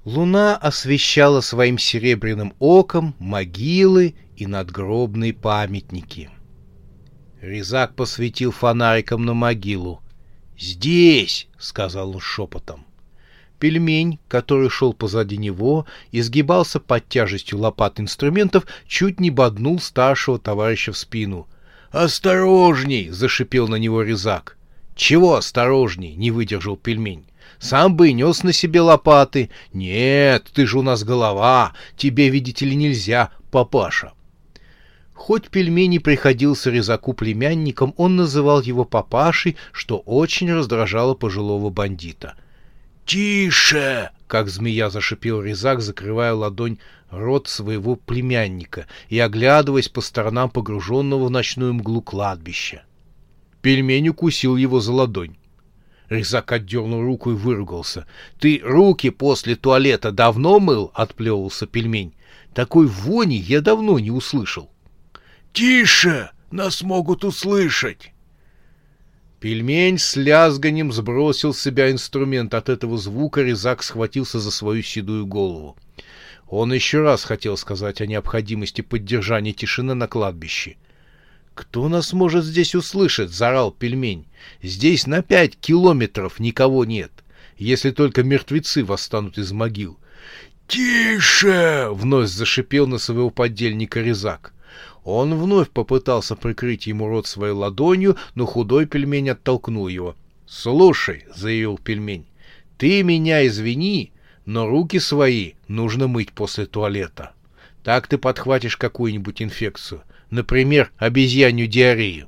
Луна 0.06 0.58
освещала 0.58 1.42
своим 1.42 1.78
серебряным 1.78 2.54
оком 2.60 3.16
могилы 3.20 4.16
и 4.36 4.48
надгробные 4.48 5.34
памятники. 5.34 6.30
Резак 7.42 7.96
посветил 7.96 8.52
фонариком 8.52 9.26
на 9.26 9.34
могилу. 9.34 10.02
«Здесь!»— 10.58 11.48
сказал 11.58 12.12
он 12.12 12.20
шепотом. 12.20 12.86
Пельмень, 13.62 14.18
который 14.28 14.72
шел 14.72 14.92
позади 14.92 15.38
него, 15.38 15.86
изгибался 16.12 16.80
под 16.80 17.08
тяжестью 17.08 17.60
лопат 17.60 18.00
инструментов, 18.00 18.66
чуть 18.88 19.20
не 19.20 19.30
боднул 19.30 19.80
старшего 19.80 20.40
товарища 20.40 20.92
в 20.92 20.98
спину. 20.98 21.48
«Осторожней!»— 21.92 23.10
зашипел 23.12 23.68
на 23.68 23.76
него 23.76 24.02
резак. 24.02 24.58
«Чего 24.96 25.36
осторожней?»— 25.36 26.16
не 26.16 26.32
выдержал 26.32 26.76
пельмень. 26.76 27.26
Сам 27.60 27.96
бы 27.96 28.10
и 28.10 28.14
нес 28.14 28.42
на 28.42 28.52
себе 28.52 28.82
лопаты. 28.82 29.52
Нет, 29.74 30.50
ты 30.52 30.66
же 30.66 30.80
у 30.80 30.82
нас 30.82 31.04
голова, 31.04 31.74
тебе, 31.96 32.30
видите 32.30 32.66
ли, 32.66 32.76
нельзя, 32.76 33.30
папаша. 33.52 34.14
Хоть 35.14 35.50
пельмени 35.50 36.00
приходился 36.00 36.72
резаку 36.72 37.14
племянником, 37.14 37.94
он 37.98 38.16
называл 38.16 38.62
его 38.62 38.86
папашей, 38.86 39.56
что 39.72 40.00
очень 40.00 40.52
раздражало 40.52 41.14
пожилого 41.14 41.70
бандита. 41.70 42.36
«Тише!»— 43.06 44.12
как 44.28 44.50
змея 44.50 44.90
зашипел 44.90 45.42
резак, 45.42 45.82
закрывая 45.82 46.34
ладонь 46.34 46.78
рот 47.10 47.48
своего 47.48 47.96
племянника 47.96 48.88
и 49.10 49.20
оглядываясь 49.20 49.90
по 49.90 50.02
сторонам 50.02 50.50
погруженного 50.50 51.26
в 51.26 51.30
ночную 51.30 51.74
мглу 51.74 52.02
кладбища. 52.02 52.84
Пельмень 53.62 54.10
укусил 54.10 54.56
его 54.56 54.80
за 54.80 54.94
ладонь. 54.94 55.36
Резак 56.10 56.52
отдернул 56.52 57.02
руку 57.02 57.32
и 57.32 57.36
выругался.— 57.36 58.06
Ты 58.40 58.60
руки 58.64 59.10
после 59.10 59.56
туалета 59.56 60.12
давно 60.12 60.60
мыл?— 60.60 60.92
отплевывался 60.94 61.68
пельмень.— 61.68 62.14
Такой 62.54 62.88
вони 62.88 63.38
я 63.38 63.62
давно 63.62 63.98
не 64.00 64.12
услышал.— 64.12 64.70
Тише! 65.54 66.32
Нас 66.52 66.82
могут 66.82 67.24
услышать! 67.24 68.12
Пельмень 69.42 69.98
с 69.98 70.16
лязганием 70.16 70.94
сбросил 70.94 71.54
с 71.54 71.60
себя 71.60 71.92
инструмент. 71.92 72.54
От 72.54 72.70
этого 72.70 72.98
звука 72.98 73.42
резак 73.42 73.84
схватился 73.84 74.40
за 74.40 74.52
свою 74.52 74.82
седую 74.84 75.26
голову. 75.26 75.76
Он 76.48 76.72
еще 76.72 77.02
раз 77.02 77.26
хотел 77.26 77.58
сказать 77.58 78.00
о 78.00 78.06
необходимости 78.06 78.80
поддержания 78.82 79.52
тишины 79.52 79.96
на 79.96 80.08
кладбище.— 80.08 80.78
«Кто 81.54 81.90
нас 81.90 82.14
может 82.14 82.46
здесь 82.46 82.76
услышать?»— 82.76 83.30
заорал 83.32 83.72
пельмень. 83.72 84.26
«Здесь 84.62 85.06
на 85.06 85.22
пять 85.22 85.58
километров 85.58 86.40
никого 86.40 86.86
нет, 86.86 87.12
если 87.58 87.92
только 87.92 88.24
мертвецы 88.24 88.84
восстанут 88.84 89.38
из 89.38 89.52
могил». 89.52 90.00
«Тише!»— 90.68 91.90
вновь 91.92 92.30
зашипел 92.30 92.88
на 92.88 92.98
своего 92.98 93.30
подельника 93.30 94.02
резак. 94.02 94.54
Он 95.04 95.36
вновь 95.36 95.70
попытался 95.70 96.36
прикрыть 96.36 96.88
ему 96.88 97.08
рот 97.08 97.28
своей 97.28 97.54
ладонью, 97.54 98.18
но 98.36 98.46
худой 98.46 98.86
пельмень 98.86 99.32
оттолкнул 99.32 99.88
его. 99.88 100.16
«Слушай»,— 100.48 101.26
заявил 101.36 101.78
пельмень,— 101.78 102.28
«ты 102.78 103.04
меня 103.04 103.46
извини, 103.48 104.12
но 104.46 104.68
руки 104.68 105.00
свои 105.00 105.54
нужно 105.68 106.08
мыть 106.08 106.32
после 106.34 106.66
туалета. 106.66 107.32
Так 107.84 108.08
ты 108.08 108.18
подхватишь 108.18 108.78
какую-нибудь 108.78 109.42
инфекцию 109.42 110.04
например, 110.32 110.92
обезьянью 110.98 111.68
диарею. 111.68 112.28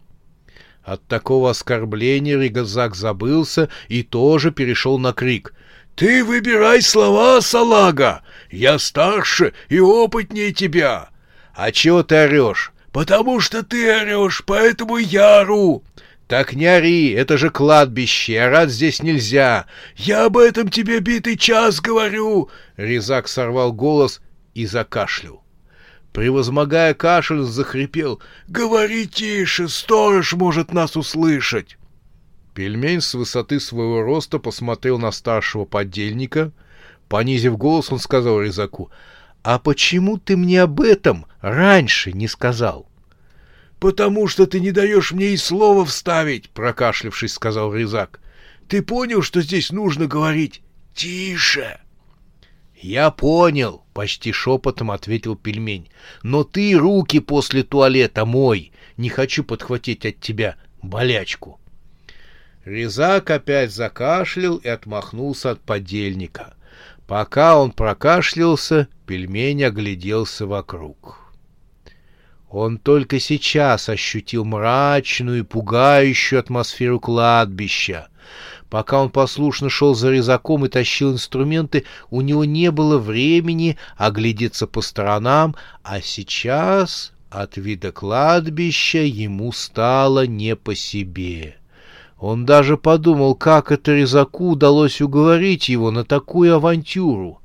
От 0.84 1.08
такого 1.08 1.50
оскорбления 1.50 2.38
Ригазак 2.38 2.94
забылся 2.94 3.70
и 3.88 4.04
тоже 4.04 4.52
перешел 4.52 5.00
на 5.00 5.14
крик. 5.14 5.56
«Ты 5.96 6.24
выбирай 6.24 6.82
слова, 6.82 7.40
салага! 7.42 8.22
Я 8.52 8.78
старше 8.78 9.54
и 9.70 9.80
опытнее 9.80 10.52
тебя!» 10.52 11.10
«А 11.54 11.72
чего 11.72 12.04
ты 12.04 12.16
орешь?» 12.24 12.72
«Потому 12.92 13.40
что 13.40 13.64
ты 13.64 13.92
орешь, 13.92 14.44
поэтому 14.46 14.98
я 14.98 15.40
ору!» 15.40 15.84
«Так 16.28 16.54
не 16.54 16.68
ори, 16.68 17.10
это 17.10 17.38
же 17.38 17.50
кладбище, 17.50 18.40
орать 18.40 18.70
здесь 18.70 19.02
нельзя!» 19.02 19.66
«Я 19.96 20.26
об 20.26 20.38
этом 20.38 20.70
тебе 20.70 21.00
битый 21.00 21.36
час 21.36 21.82
говорю!» 21.82 22.50
Резак 22.78 23.28
сорвал 23.28 23.74
голос 23.74 24.22
и 24.54 24.68
закашлял. 24.68 25.44
Превозмогая 26.14 26.94
кашель, 26.94 27.42
захрипел. 27.42 28.22
«Говори 28.48 29.08
тише, 29.08 29.68
сторож 29.68 30.34
может 30.34 30.72
нас 30.72 30.96
услышать!» 30.96 31.78
Пельмень 32.54 33.02
с 33.02 33.16
высоты 33.16 33.60
своего 33.60 34.04
роста 34.04 34.38
посмотрел 34.38 35.00
на 35.00 35.12
старшего 35.12 35.66
подельника. 35.66 36.52
Понизив 37.10 37.58
голос, 37.58 37.92
он 37.92 37.98
сказал 37.98 38.40
резаку, 38.40 38.92
«А 39.44 39.60
почему 39.60 40.18
ты 40.18 40.38
мне 40.38 40.62
об 40.62 40.82
этом 40.82 41.26
раньше 41.42 42.14
не 42.14 42.28
сказал?» 42.28 42.90
«Потому 43.80 44.28
что 44.28 44.48
ты 44.48 44.62
не 44.62 44.72
даешь 44.72 45.12
мне 45.12 45.34
и 45.34 45.38
слова 45.38 45.84
вставить»,— 45.84 46.50
прокашлявшись, 46.52 47.34
сказал 47.34 47.74
резак. 47.76 48.22
«Ты 48.70 48.82
понял, 48.82 49.22
что 49.22 49.42
здесь 49.42 49.72
нужно 49.72 50.08
говорить 50.08 50.62
тише?» 50.96 51.82
«Я 52.76 53.12
понял»,— 53.12 53.84
почти 53.94 54.32
шепотом 54.32 54.92
ответил 54.92 55.36
пельмень. 55.36 55.90
«Но 56.22 56.46
ты 56.46 56.78
руки 56.78 57.20
после 57.20 57.64
туалета 57.64 58.26
мой. 58.26 58.72
Не 58.96 59.10
хочу 59.10 59.44
подхватить 59.44 60.06
от 60.06 60.22
тебя 60.22 60.56
болячку». 60.82 61.60
Резак 62.64 63.30
опять 63.30 63.74
закашлял 63.74 64.56
и 64.56 64.70
отмахнулся 64.70 65.52
от 65.52 65.62
подельника. 65.62 66.56
Пока 67.08 67.58
он 67.58 67.72
прокашлялся, 67.72 68.88
пельмень 69.06 69.64
огляделся 69.64 70.46
вокруг. 70.48 71.20
Он 72.50 72.78
только 72.78 73.20
сейчас 73.20 73.90
ощутил 73.90 74.46
мрачную 74.46 75.40
и 75.40 75.44
пугающую 75.44 76.40
атмосферу 76.40 77.00
кладбища. 77.00 78.10
Пока 78.70 79.02
он 79.02 79.10
послушно 79.10 79.70
шел 79.70 79.96
за 79.96 80.12
резаком 80.12 80.66
и 80.66 80.70
тащил 80.70 81.14
инструменты, 81.14 81.86
у 82.10 82.22
него 82.22 82.46
не 82.46 82.72
было 82.72 82.98
времени 82.98 83.78
оглядеться 83.98 84.68
по 84.68 84.82
сторонам, 84.82 85.56
а 85.84 86.02
сейчас 86.02 87.14
От 87.30 87.58
вида 87.58 87.92
кладбища 87.92 89.00
ему 89.00 89.52
стало 89.52 90.28
не 90.28 90.56
по 90.56 90.76
себе. 90.76 91.56
Он 92.20 92.46
даже 92.46 92.78
подумал, 92.78 93.34
как 93.34 93.72
это 93.72 93.94
резаку 93.96 94.52
удалось 94.52 95.02
уговорить 95.02 95.68
его 95.68 95.90
на 95.90 96.06
такую 96.06 96.56
авантюру. 96.56 97.42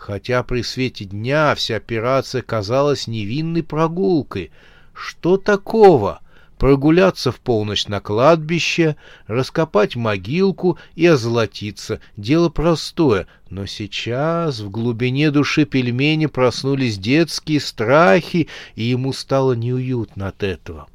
Хотя 0.00 0.42
при 0.42 0.62
свете 0.62 1.04
дня 1.04 1.54
вся 1.54 1.76
операция 1.76 2.40
казалась 2.40 3.06
невинной 3.06 3.62
прогулкой. 3.62 4.50
Что 4.94 5.36
такого? 5.36 6.22
Прогуляться 6.56 7.30
в 7.30 7.38
полночь 7.38 7.86
на 7.86 8.00
кладбище, 8.00 8.96
раскопать 9.26 9.96
могилку 9.96 10.78
и 10.94 11.04
озолотиться— 11.04 12.00
дело 12.16 12.48
простое. 12.48 13.26
Но 13.50 13.66
сейчас 13.66 14.60
в 14.60 14.70
глубине 14.70 15.30
души 15.30 15.66
пельмени 15.66 16.26
проснулись 16.26 16.96
детские 16.96 17.60
страхи, 17.60 18.48
и 18.76 18.84
ему 18.84 19.12
стало 19.12 19.52
неуютно 19.52 20.28
от 20.28 20.42
этого. 20.42 20.88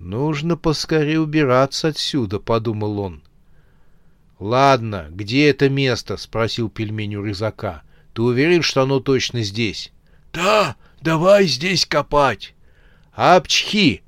«Нужно 0.00 0.56
поскорее 0.56 1.20
убираться 1.20 1.88
отсюда»,— 1.88 2.38
подумал 2.40 2.98
он. 2.98 3.22
«Ладно, 4.40 5.06
где 5.08 5.48
это 5.48 5.68
место?»— 5.68 6.16
спросил 6.18 6.68
пельмень 6.68 7.14
у 7.14 7.22
рызака. 7.22 7.84
«Ты 8.14 8.22
уверен, 8.22 8.62
что 8.62 8.82
оно 8.82 9.00
точно 9.00 9.42
здесь?» 9.42 9.92
«Да, 10.32 10.76
давай 11.00 11.46
здесь 11.46 11.86
копать». 11.86 12.54
«Апчхи!» 13.14 14.02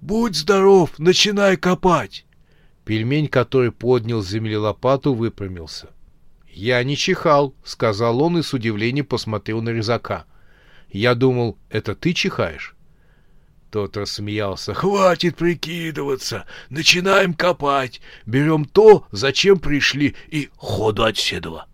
«Будь 0.00 0.36
здоров, 0.36 0.98
начинай 0.98 1.56
копать!» 1.56 2.24
Пельмень, 2.84 3.28
который 3.28 3.72
поднял 3.72 4.22
с 4.22 4.28
земли 4.28 4.56
лопату, 4.56 5.14
выпрямился. 5.14 5.88
«Я 6.48 6.82
не 6.84 6.96
чихал»,— 6.96 7.54
сказал 7.64 8.22
он 8.22 8.38
и 8.38 8.42
с 8.42 8.54
удивлением 8.54 9.04
посмотрел 9.04 9.60
на 9.62 9.70
резака. 9.70 10.24
«Я 10.90 11.14
думал, 11.14 11.58
это 11.68 11.94
ты 11.94 12.12
чихаешь?» 12.12 12.74
Тот 13.70 13.96
рассмеялся. 13.96 14.72
«Хватит 14.72 15.36
прикидываться! 15.36 16.46
Начинаем 16.70 17.34
копать! 17.34 18.00
Берем 18.24 18.64
то, 18.64 19.06
зачем 19.10 19.58
пришли, 19.58 20.14
и 20.28 20.48
ходу 20.56 21.04
отседова!» 21.04 21.66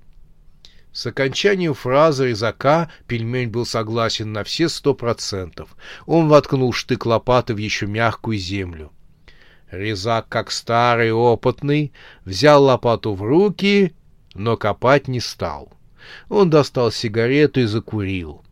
С 0.93 1.07
окончанием 1.07 1.73
фразы 1.73 2.29
резака 2.29 2.91
пельмень 3.07 3.49
был 3.49 3.65
согласен 3.65 4.33
на 4.33 4.45
все 4.45 4.69
сто 4.69 4.93
процентов. 4.93 5.75
Он 6.05 6.29
воткнул 6.29 6.73
штык 6.75 7.07
лопаты 7.07 7.55
в 7.55 7.57
еще 7.57 7.87
мягкую 7.87 8.37
землю. 8.37 8.93
Резак, 9.71 10.29
как 10.29 10.51
старый 10.51 11.11
опытный, 11.11 11.93
взял 12.27 12.63
лопату 12.65 13.15
в 13.15 13.23
руки, 13.23 13.95
но 14.35 14.59
копать 14.59 15.09
не 15.09 15.21
стал. 15.21 15.73
Он 16.29 16.51
достал 16.51 16.93
сигарету 16.93 17.61
и 17.61 17.65
закурил. 17.65 18.43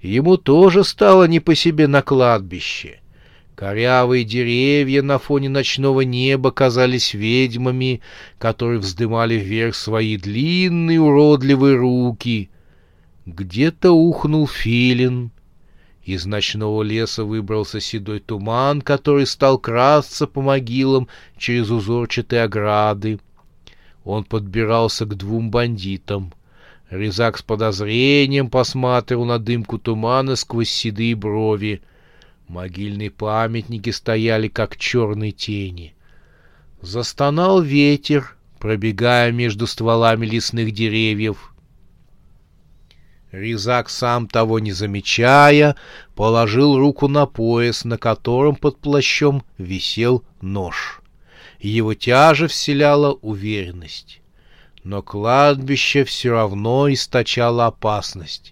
Ему 0.00 0.38
тоже 0.38 0.84
стало 0.84 1.24
не 1.24 1.40
по 1.40 1.54
себе 1.54 1.88
на 1.88 2.00
кладбище. 2.00 3.01
Корявые 3.54 4.24
деревья 4.24 5.02
на 5.02 5.18
фоне 5.18 5.48
ночного 5.48 6.00
неба 6.00 6.50
казались 6.50 7.14
ведьмами, 7.14 8.00
которые 8.38 8.78
вздымали 8.78 9.34
вверх 9.34 9.74
свои 9.74 10.16
длинные 10.16 11.00
уродливые 11.00 11.76
руки. 11.76 12.50
Где-то 13.26 13.92
ухнул 13.92 14.46
филин. 14.46 15.30
Из 16.04 16.26
ночного 16.26 16.82
леса 16.82 17.24
выбрался 17.24 17.80
седой 17.80 18.20
туман, 18.20 18.80
который 18.80 19.26
стал 19.26 19.58
красться 19.58 20.26
по 20.26 20.40
могилам 20.40 21.08
через 21.36 21.70
узорчатые 21.70 22.42
ограды. 22.42 23.20
Он 24.04 24.24
подбирался 24.24 25.04
к 25.04 25.14
двум 25.14 25.50
бандитам— 25.50 26.32
Резак 26.92 27.38
с 27.38 27.42
подозрением 27.42 28.50
посматривал 28.50 29.24
на 29.24 29.38
дымку 29.38 29.78
тумана 29.78 30.36
сквозь 30.36 30.68
седые 30.68 31.14
брови. 31.14 31.80
Могильные 32.52 33.10
памятники 33.10 33.88
стояли, 33.88 34.46
как 34.46 34.76
черные 34.76 35.32
тени. 35.32 35.94
Застонал 36.82 37.62
ветер, 37.62 38.36
пробегая 38.58 39.32
между 39.32 39.66
стволами 39.66 40.26
лесных 40.26 40.72
деревьев. 40.72 41.54
Резак, 43.30 43.88
сам 43.88 44.28
того 44.28 44.58
не 44.58 44.72
замечая, 44.72 45.76
положил 46.14 46.76
руку 46.76 47.08
на 47.08 47.24
пояс, 47.24 47.86
на 47.86 47.96
котором 47.96 48.56
под 48.56 48.76
плащом 48.80 49.44
висел 49.56 50.22
нож. 50.42 51.00
Его 51.58 51.94
тяжесть 51.94 52.52
вселяла 52.52 53.12
уверенность 53.12 54.20
но 54.84 55.00
кладбище 55.00 56.02
все 56.04 56.32
равно 56.32 56.92
источало 56.92 57.66
опасность. 57.66 58.51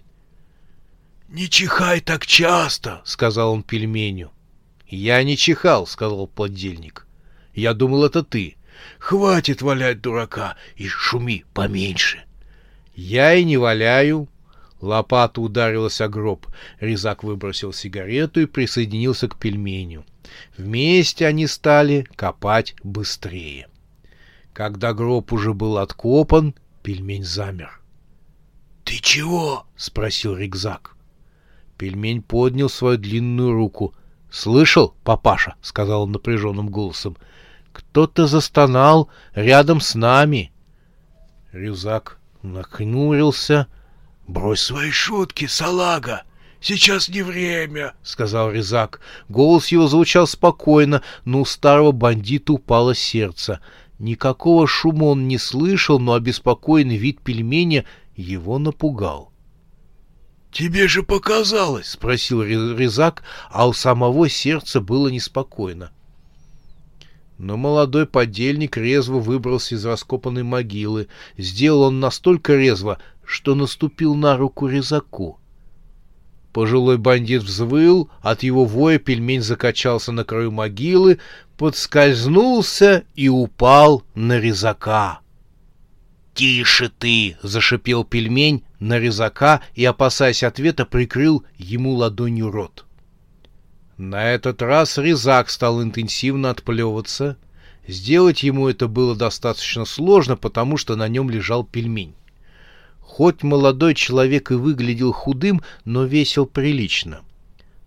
Не 1.31 1.47
чихай 1.47 2.01
так 2.01 2.25
часто,— 2.25 3.01
сказал 3.05 3.53
он 3.53 3.63
пельменю.— 3.63 4.31
Я 4.89 5.23
не 5.23 5.37
чихал,— 5.37 5.87
сказал 5.87 6.27
поддельник.— 6.27 7.07
Я 7.55 7.73
думал, 7.73 8.03
это 8.03 8.21
ты.— 8.21 8.57
Хватит 8.99 9.61
валять 9.61 10.01
дурака 10.01 10.57
и 10.75 10.89
шуми 10.89 11.45
поменьше.— 11.53 12.25
Я 12.95 13.33
и 13.33 13.45
не 13.45 13.55
валяю. 13.55 14.27
Лопата 14.81 15.39
ударилась 15.39 16.01
о 16.01 16.09
гроб. 16.09 16.47
Резак 16.81 17.23
выбросил 17.23 17.71
сигарету 17.71 18.41
и 18.41 18.45
присоединился 18.45 19.29
к 19.29 19.39
пельменю. 19.39 20.03
Вместе 20.57 21.25
они 21.27 21.47
стали 21.47 22.05
копать 22.17 22.75
быстрее. 22.83 23.69
Когда 24.51 24.93
гроб 24.93 25.31
уже 25.31 25.53
был 25.53 25.77
откопан, 25.77 26.55
пельмень 26.83 27.23
замер.— 27.23 27.79
Ты 28.83 28.97
чего?— 28.97 29.65
спросил 29.77 30.35
Рикзак. 30.35 30.97
Пельмень 31.81 32.21
поднял 32.21 32.69
свою 32.69 32.99
длинную 32.99 33.53
руку.— 33.53 33.95
Слышал, 34.29 34.93
папаша?— 35.03 35.55
сказал 35.63 36.03
он 36.03 36.11
напряженным 36.11 36.69
голосом.— 36.69 37.17
Кто-то 37.73 38.27
застонал 38.27 39.09
рядом 39.33 39.81
с 39.81 39.95
нами. 39.95 40.51
Рюзак 41.51 42.19
нахмурился.— 42.43 43.65
Брось 44.27 44.61
свои 44.61 44.91
шутки, 44.91 45.47
салага! 45.47 46.21
Сейчас 46.59 47.09
не 47.09 47.23
время,— 47.23 47.95
сказал 48.03 48.51
Резак. 48.51 49.01
Голос 49.27 49.69
его 49.69 49.87
звучал 49.87 50.27
спокойно, 50.27 51.01
но 51.25 51.41
у 51.41 51.45
старого 51.45 51.91
бандита 51.91 52.53
упало 52.53 52.93
сердце. 52.93 53.59
Никакого 53.97 54.67
шума 54.67 55.05
он 55.05 55.27
не 55.27 55.39
слышал, 55.39 55.97
но 55.97 56.13
обеспокоенный 56.13 56.97
вид 56.97 57.21
пельменя 57.21 57.85
его 58.15 58.59
напугал.— 58.59 59.30
Тебе 60.51 60.87
же 60.87 61.01
показалось?— 61.01 61.89
спросил 61.91 62.43
Резак, 62.43 63.23
а 63.49 63.67
у 63.67 63.73
самого 63.73 64.27
сердца 64.27 64.81
было 64.81 65.07
неспокойно. 65.07 65.91
Но 67.37 67.57
молодой 67.57 68.05
подельник 68.05 68.77
резво 68.77 69.19
выбрался 69.19 69.75
из 69.75 69.85
раскопанной 69.85 70.43
могилы. 70.43 71.07
Сделал 71.37 71.83
он 71.83 71.99
настолько 71.99 72.55
резво, 72.55 72.99
что 73.25 73.55
наступил 73.55 74.13
на 74.13 74.37
руку 74.37 74.67
Резаку. 74.67 75.39
Пожилой 76.53 76.97
бандит 76.97 77.43
взвыл, 77.43 78.09
от 78.21 78.43
его 78.43 78.65
воя 78.65 78.99
пельмень 78.99 79.41
закачался 79.41 80.11
на 80.11 80.25
краю 80.25 80.51
могилы, 80.51 81.19
подскользнулся 81.57 83.05
и 83.15 83.29
упал 83.29 84.03
на 84.15 84.37
резака. 84.37 85.21
«Тише 86.33 86.89
ты!»— 86.89 87.37
зашипел 87.41 88.03
пельмень 88.03 88.63
на 88.81 88.99
резака 88.99 89.61
и, 89.75 89.85
опасаясь 89.85 90.43
ответа, 90.43 90.85
прикрыл 90.85 91.45
ему 91.57 91.93
ладонью 91.93 92.51
рот. 92.51 92.83
На 93.95 94.31
этот 94.31 94.61
раз 94.61 94.97
резак 94.97 95.49
стал 95.49 95.81
интенсивно 95.81 96.49
отплевываться. 96.49 97.37
Сделать 97.87 98.43
ему 98.43 98.67
это 98.67 98.89
было 98.89 99.15
достаточно 99.15 99.85
сложно, 99.85 100.35
потому 100.35 100.75
что 100.75 100.97
на 100.97 101.07
нем 101.07 101.29
лежал 101.29 101.63
пельмень. 101.63 102.15
Хоть 102.99 103.43
молодой 103.43 103.95
человек 103.95 104.51
и 104.51 104.55
выглядел 104.55 105.13
худым, 105.13 105.61
но 105.85 106.03
весил 106.03 106.45
прилично— 106.45 107.21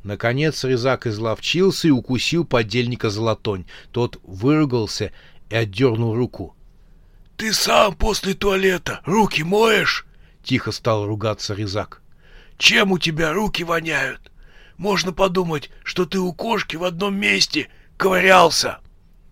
Наконец 0.05 0.63
Резак 0.65 1.07
изловчился 1.07 1.89
и 1.89 1.91
укусил 1.91 2.45
подельника 2.45 3.09
за 3.09 3.23
латонь. 3.23 3.65
Тот 3.91 4.21
выругался 4.23 5.13
и 5.49 5.55
отдернул 5.55 6.15
руку.— 6.15 6.55
Ты 7.39 7.55
сам 7.55 7.97
после 7.97 8.35
туалета 8.35 9.01
руки 9.07 9.43
моешь?— 9.43 10.07
тихо 10.45 10.73
стал 10.73 11.07
ругаться 11.07 11.55
Резак.— 11.55 12.03
Чем 12.59 12.93
у 12.93 12.99
тебя 12.99 13.33
руки 13.33 13.65
воняют? 13.65 14.31
Можно 14.77 15.13
подумать, 15.13 15.71
что 15.83 16.05
ты 16.05 16.19
у 16.19 16.33
кошки 16.33 16.77
в 16.77 16.85
одном 16.85 17.17
месте 17.17 17.69
ковырялся. 17.97 18.79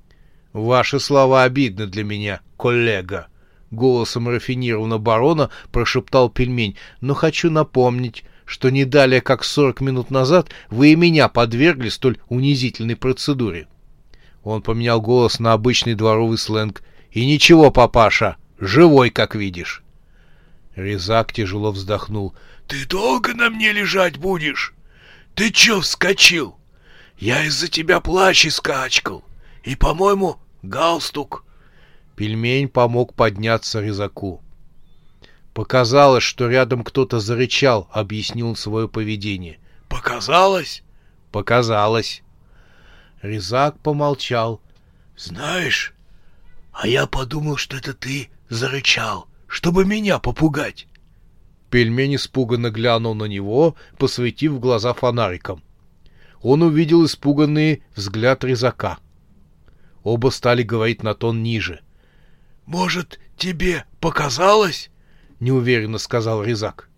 —Ваши 0.52 0.98
слова 0.98 1.44
обидны 1.44 1.86
для 1.86 2.04
меня, 2.04 2.40
коллега. 2.56 3.28
Голосом 3.70 4.28
рафинированного 4.28 4.98
барона 4.98 5.50
прошептал 5.70 6.28
пельмень. 6.28 6.76
Но 7.00 7.14
хочу 7.14 7.50
напомнить, 7.50 8.24
что 8.44 8.68
не 8.70 8.84
далее, 8.84 9.22
как 9.22 9.44
сорок 9.44 9.80
минут 9.80 10.10
назад, 10.10 10.50
вы 10.68 10.92
и 10.92 10.96
меня 10.96 11.28
подвергли 11.28 11.88
столь 11.88 12.18
унизительной 12.28 12.96
процедуре. 12.96 13.66
Он 14.42 14.60
поменял 14.60 15.00
голос 15.00 15.40
на 15.40 15.54
обычный 15.54 15.94
дворовый 15.94 16.36
сленг. 16.36 16.82
«И 17.10 17.26
ничего, 17.26 17.70
папаша, 17.70 18.36
живой, 18.58 19.10
как 19.10 19.34
видишь». 19.34 19.82
Резак 20.74 21.32
тяжело 21.32 21.70
вздохнул. 21.72 22.34
«Ты 22.66 22.86
долго 22.86 23.34
на 23.34 23.50
мне 23.50 23.72
лежать 23.72 24.16
будешь? 24.16 24.74
Ты 25.34 25.50
чё 25.50 25.80
вскочил? 25.80 26.56
Я 27.18 27.44
из-за 27.44 27.68
тебя 27.68 28.00
плащ 28.00 28.46
искачкал. 28.46 29.24
И, 29.62 29.76
по-моему, 29.76 30.38
галстук. 30.62 31.44
Пельмень 32.16 32.68
помог 32.68 33.14
подняться 33.14 33.80
резаку. 33.80 34.42
Показалось, 35.54 36.22
что 36.22 36.48
рядом 36.48 36.82
кто-то 36.82 37.20
зарычал, 37.20 37.88
объяснил 37.92 38.56
свое 38.56 38.88
поведение. 38.88 39.58
Показалось? 39.88 40.82
Показалось. 41.30 42.22
Резак 43.20 43.78
помолчал. 43.78 44.60
Знаешь, 45.16 45.94
а 46.72 46.88
я 46.88 47.06
подумал, 47.06 47.56
что 47.56 47.76
это 47.76 47.92
ты 47.92 48.30
зарычал, 48.48 49.26
чтобы 49.52 49.84
меня 49.84 50.18
попугать. 50.18 50.86
Пельмень 51.68 52.16
испуганно 52.16 52.70
глянул 52.70 53.14
на 53.14 53.26
него, 53.26 53.76
посветив 53.98 54.58
глаза 54.58 54.94
фонариком. 54.94 55.62
Он 56.40 56.62
увидел 56.62 57.04
испуганный 57.04 57.82
взгляд 57.94 58.44
резака. 58.44 58.98
Оба 60.02 60.30
стали 60.30 60.62
говорить 60.62 61.02
на 61.02 61.14
тон 61.14 61.42
ниже. 61.42 61.82
«Может, 62.64 63.20
тебе 63.36 63.84
показалось?»— 64.00 64.90
неуверенно 65.40 65.98
сказал 65.98 66.42
резак. 66.42 66.88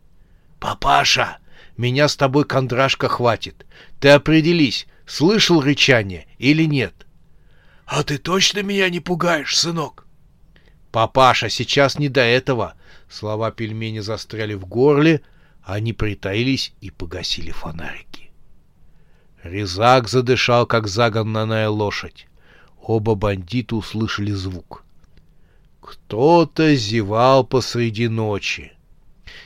«Папаша, 0.60 1.38
меня 1.76 2.06
с 2.06 2.14
тобой 2.14 2.44
кондрашка 2.44 3.08
хватит. 3.08 3.66
Ты 3.98 4.10
определись, 4.10 4.86
слышал 5.06 5.60
рычание 5.60 6.28
или 6.38 6.62
нет?» 6.66 6.94
«А 7.84 8.04
ты 8.04 8.16
точно 8.16 8.62
меня 8.62 8.88
не 8.90 9.00
пугаешь, 9.00 9.58
сынок?» 9.58 10.03
«Папаша, 10.94 11.48
сейчас 11.48 11.98
не 11.98 12.09
до 12.09 12.20
этого!» 12.20 12.74
Слова 13.11 13.50
пельмени 13.50 13.98
застряли 13.98 14.54
в 14.54 14.64
горле, 14.64 15.22
они 15.64 15.92
притаились 15.92 16.72
и 16.80 16.92
погасили 16.92 17.50
фонарики. 17.50 18.30
Резак 19.42 20.09
задышал, 20.09 20.66
как 20.66 20.87
загнанная 20.87 21.68
лошадь. 21.68 22.28
Оба 22.80 23.16
бандита 23.16 23.74
услышали 23.74 24.30
звук. 24.30 24.85
Кто-то 25.80 26.76
зевал 26.76 27.42
посреди 27.42 28.07
ночи. 28.07 28.72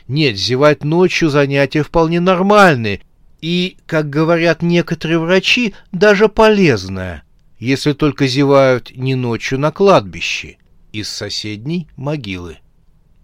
Нет, 0.06 0.36
зевать 0.36 0.84
ночью 0.84 1.30
занятие 1.30 1.82
вполне 1.82 2.20
нормальное 2.20 3.00
и, 3.40 3.78
как 3.86 4.10
говорят 4.10 4.60
некоторые 4.60 5.18
врачи, 5.18 5.74
даже 5.92 6.28
полезное, 6.28 7.22
если 7.58 7.94
только 7.94 8.26
зевают 8.26 8.94
не 8.94 9.14
ночью 9.14 9.58
на 9.58 9.72
кладбище, 9.72 10.58
из 10.92 11.08
соседней 11.08 11.88
могилы. 11.96 12.58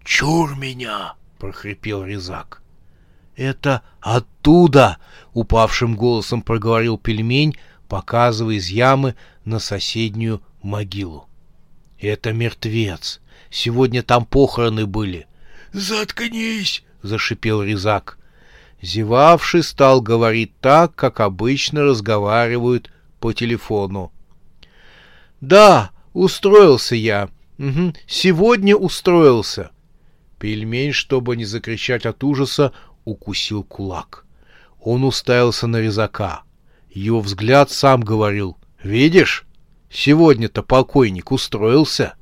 «Чур 0.03 0.55
меня!»— 0.55 1.15
прохрипел 1.39 2.03
Резак. 2.03 2.61
«Это 3.35 3.81
оттуда!»— 3.99 4.97
упавшим 5.33 5.95
голосом 5.95 6.41
проговорил 6.41 6.97
пельмень, 6.97 7.57
показывая 7.87 8.55
из 8.55 8.69
ямы 8.69 9.15
на 9.43 9.59
соседнюю 9.59 10.41
могилу. 10.61 11.27
«Это 11.99 12.33
мертвец. 12.33 13.21
Сегодня 13.49 14.03
там 14.03 14.25
похороны 14.25 14.85
были». 14.85 15.27
«Заткнись!»— 15.73 16.83
зашипел 17.01 17.61
Резак. 17.61 18.17
Зевавший 18.81 19.63
стал 19.63 20.01
говорить 20.01 20.57
так, 20.59 20.95
как 20.95 21.19
обычно 21.19 21.83
разговаривают 21.83 22.91
по 23.19 23.33
телефону. 23.33 24.11
«Да, 25.41 25.91
устроился 26.13 26.95
я. 26.95 27.29
Угу. 27.57 27.93
Сегодня 28.07 28.75
устроился. 28.75 29.71
Пельмень, 30.39 30.91
чтобы 30.91 31.37
не 31.37 31.45
закричать 31.45 32.05
от 32.05 32.23
ужаса, 32.23 32.73
укусил 33.05 33.63
кулак. 33.63 34.25
Он 34.81 35.03
уставился 35.03 35.67
на 35.67 35.77
резака. 35.77 36.43
Его 36.91 37.21
взгляд 37.21 37.71
сам 37.71 38.01
говорил. 38.01 38.57
«Видишь, 38.83 39.45
сегодня-то 39.89 40.63
покойник 40.63 41.31
устроился». 41.31 42.15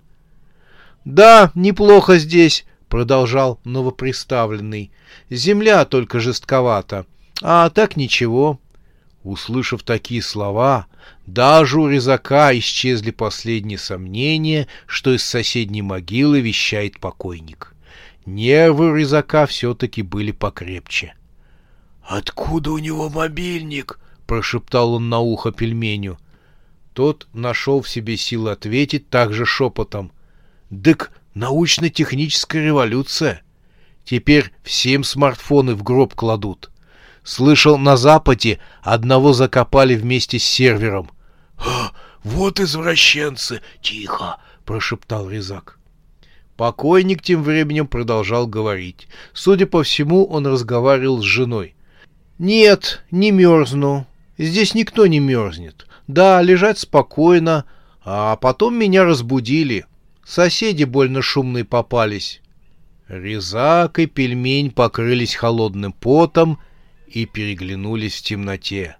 «Да, 1.04 1.52
неплохо 1.56 2.18
здесь»,— 2.18 2.66
продолжал 2.88 3.60
новоприставленный. 3.66 4.92
«Земля 5.30 5.84
только 5.86 6.20
жестковата, 6.20 7.06
а 7.42 7.70
так 7.70 7.98
ничего». 7.98 8.60
Услышав 9.24 9.84
такие 9.84 10.22
слова, 10.22 10.88
даже 11.26 11.80
у 11.80 11.88
резака 11.88 12.58
исчезли 12.58 13.12
последние 13.12 13.78
сомнения, 13.78 14.68
что 14.86 15.14
из 15.14 15.24
соседней 15.24 15.82
могилы 15.82 16.42
вещает 16.42 17.00
покойник. 17.00 17.74
Нервы 18.26 19.00
резака 19.00 19.46
все-таки 19.46 20.02
были 20.02 20.32
покрепче. 20.32 21.16
«Откуда 22.04 22.72
у 22.72 22.78
него 22.78 23.10
мобильник?»— 23.10 23.98
прошептал 24.28 24.96
он 24.96 25.08
на 25.08 25.20
ухо 25.20 25.54
пельменю. 25.54 26.18
Тот 26.94 27.28
нашел 27.34 27.82
в 27.82 27.90
себе 27.90 28.18
силы 28.18 28.52
ответить 28.52 29.10
также 29.10 29.46
шепотом. 29.46 30.12
«Дык, 30.70 31.12
научно-техническая 31.34 32.62
революция. 32.62 33.42
Теперь 34.04 34.52
всем 34.64 35.06
смартфоны 35.06 35.76
в 35.76 35.84
гроб 35.84 36.14
кладут. 36.14 36.73
Слышал, 37.24 37.78
на 37.78 37.98
Западе 37.98 38.60
одного 38.82 39.34
закопали 39.34 39.96
вместе 39.96 40.40
с 40.40 40.44
сервером». 40.44 41.10
«А, 41.58 41.92
вот 42.24 42.60
извращенцы!» 42.60 43.62
«Тихо!»— 43.82 44.38
прошептал 44.66 45.30
Резак. 45.30 45.80
Покойник 46.58 47.22
тем 47.22 47.42
временем 47.42 47.88
продолжал 47.88 48.46
говорить. 48.46 49.08
Судя 49.34 49.66
по 49.66 49.84
всему, 49.84 50.26
он 50.26 50.46
разговаривал 50.46 51.22
с 51.22 51.26
женой. 51.26 51.76
«Нет, 52.38 53.04
не 53.12 53.32
мерзну. 53.32 54.06
Здесь 54.38 54.76
никто 54.76 55.08
не 55.08 55.20
мерзнет. 55.20 55.88
Да, 56.08 56.42
лежать 56.42 56.80
спокойно. 56.80 57.66
А 58.04 58.36
потом 58.36 58.78
меня 58.78 59.04
разбудили. 59.04 59.86
Соседи 60.26 60.84
больно 60.84 61.22
шумные 61.22 61.66
попались». 61.66 62.42
Резак 63.08 64.00
и 64.00 64.06
пельмень 64.06 64.72
покрылись 64.72 65.36
холодным 65.36 65.92
потом 65.92 66.60
и 67.14 67.26
переглянулись 67.26 68.20
в 68.20 68.24
темноте. 68.24 68.98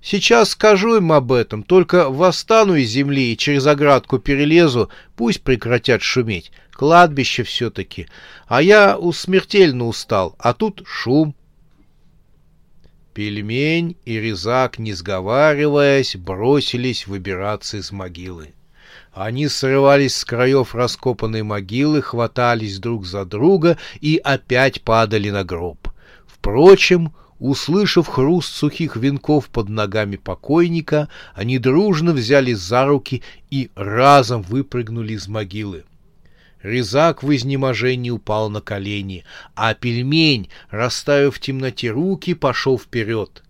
Сейчас 0.00 0.50
скажу 0.50 0.96
им 0.96 1.12
об 1.12 1.30
этом, 1.30 1.62
только 1.62 2.08
восстану 2.08 2.74
из 2.74 2.90
земли 2.90 3.32
и 3.32 3.36
через 3.36 3.66
оградку 3.66 4.18
перелезу, 4.18 4.90
пусть 5.16 5.42
прекратят 5.42 6.02
шуметь. 6.02 6.50
Кладбище 6.72 7.44
все-таки. 7.44 8.08
А 8.46 8.62
я 8.62 8.98
усмертельно 8.98 9.86
устал, 9.86 10.34
а 10.38 10.54
тут 10.54 10.82
шум. 10.86 11.36
Пельмень 13.14 13.96
и 14.04 14.18
Резак, 14.18 14.78
не 14.78 14.92
сговариваясь, 14.92 16.16
бросились 16.16 17.06
выбираться 17.06 17.76
из 17.76 17.92
могилы. 17.92 18.54
Они 19.12 19.46
срывались 19.48 20.16
с 20.16 20.24
краев 20.24 20.74
раскопанной 20.74 21.42
могилы, 21.42 22.00
хватались 22.00 22.78
друг 22.78 23.04
за 23.04 23.24
друга 23.26 23.76
и 24.00 24.16
опять 24.16 24.80
падали 24.82 25.30
на 25.30 25.44
гроб. 25.44 25.88
Впрочем, 26.26 27.12
Услышав 27.42 28.06
хруст 28.06 28.54
сухих 28.54 28.94
венков 28.94 29.48
под 29.48 29.68
ногами 29.68 30.14
покойника, 30.14 31.08
они 31.34 31.58
дружно 31.58 32.12
взялись 32.12 32.58
за 32.58 32.86
руки 32.86 33.24
и 33.50 33.68
разом 33.74 34.42
выпрыгнули 34.42 35.14
из 35.14 35.26
могилы. 35.26 35.82
Резак 36.62 37.24
в 37.24 37.34
изнеможении 37.34 38.10
упал 38.10 38.48
на 38.48 38.60
колени, 38.60 39.24
а 39.56 39.74
пельмень, 39.74 40.50
расставив 40.70 41.34
в 41.34 41.40
темноте 41.40 41.90
руки, 41.90 42.34
пошел 42.34 42.78
вперед. 42.78 43.42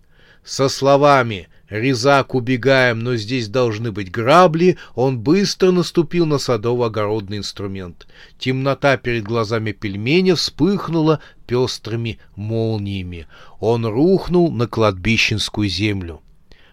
Со 0.43 0.71
словами 0.71 1.49
«Резак, 1.69 2.35
убегаем, 2.35 3.01
но 3.01 3.17
здесь 3.17 3.49
должны 3.49 3.93
быть 3.93 4.11
грабли», 4.11 4.77
он 4.95 5.19
быстро 5.19 5.71
наступил 5.71 6.27
на 6.27 6.39
садово-огородный 6.39 7.39
инструмент. 7.39 8.07
Темнота 8.39 8.97
перед 8.97 9.25
глазами 9.25 9.73
пельменя 9.73 10.35
вспыхнула 10.35 11.21
пестрыми 11.53 12.19
молниями. 12.35 13.27
Он 13.61 13.85
рухнул 13.87 14.51
на 14.51 14.67
кладбищенскую 14.67 15.69
землю. 15.69 16.23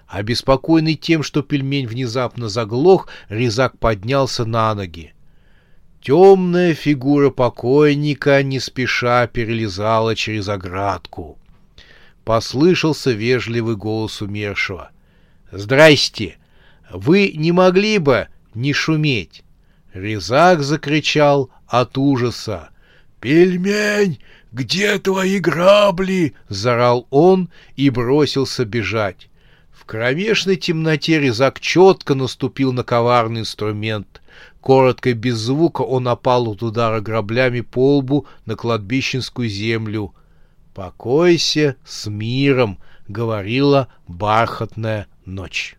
Обеспокоенный 0.08 0.96
тем, 0.96 1.22
что 1.22 1.44
пельмень 1.44 1.88
внезапно 1.88 2.50
заглох, 2.50 3.10
Резак 3.28 3.78
поднялся 3.78 4.46
на 4.46 4.74
ноги. 4.74 5.14
Темная 6.02 6.74
фигура 6.74 7.30
покойника 7.30 8.42
не 8.42 8.60
спеша 8.60 9.28
перелезала 9.28 10.16
через 10.16 10.48
оградку 10.48 11.38
послышался 12.30 13.10
вежливый 13.10 13.76
голос 13.76 14.22
умершего. 14.22 14.92
«Здрасте! 15.52 16.38
Вы 16.92 17.34
не 17.36 17.52
могли 17.52 17.98
бы 17.98 18.28
не 18.54 18.72
шуметь?» 18.72 19.44
Резак 19.96 20.62
закричал 20.62 21.50
от 21.66 21.98
ужаса. 21.98 22.70
«Пельмень, 23.20 24.20
где 24.52 24.98
твои 25.00 25.40
грабли?»— 25.40 26.34
зарал 26.50 27.08
он 27.10 27.50
и 27.76 27.90
бросился 27.90 28.66
бежать. 28.66 29.30
В 29.72 29.86
кромешной 29.86 30.56
темноте 30.56 31.20
Резак 31.20 31.60
четко 31.60 32.16
наступил 32.16 32.74
на 32.74 32.84
коварный 32.84 33.42
инструмент. 33.42 34.22
Коротко 34.62 35.12
и 35.12 35.14
без 35.14 35.38
звука 35.38 35.82
он 35.82 36.08
опал 36.08 36.50
от 36.50 36.62
удара 36.62 37.00
граблями 37.00 37.62
по 37.62 37.98
лбу 37.98 38.28
на 38.46 38.56
кладбищенскую 38.56 39.50
землю— 39.50 40.14
«Покойся 40.80 41.76
с 41.84 42.08
миром»,— 42.10 42.80
говорила 43.08 43.90
бархатная 44.08 45.08
ночь. 45.26 45.76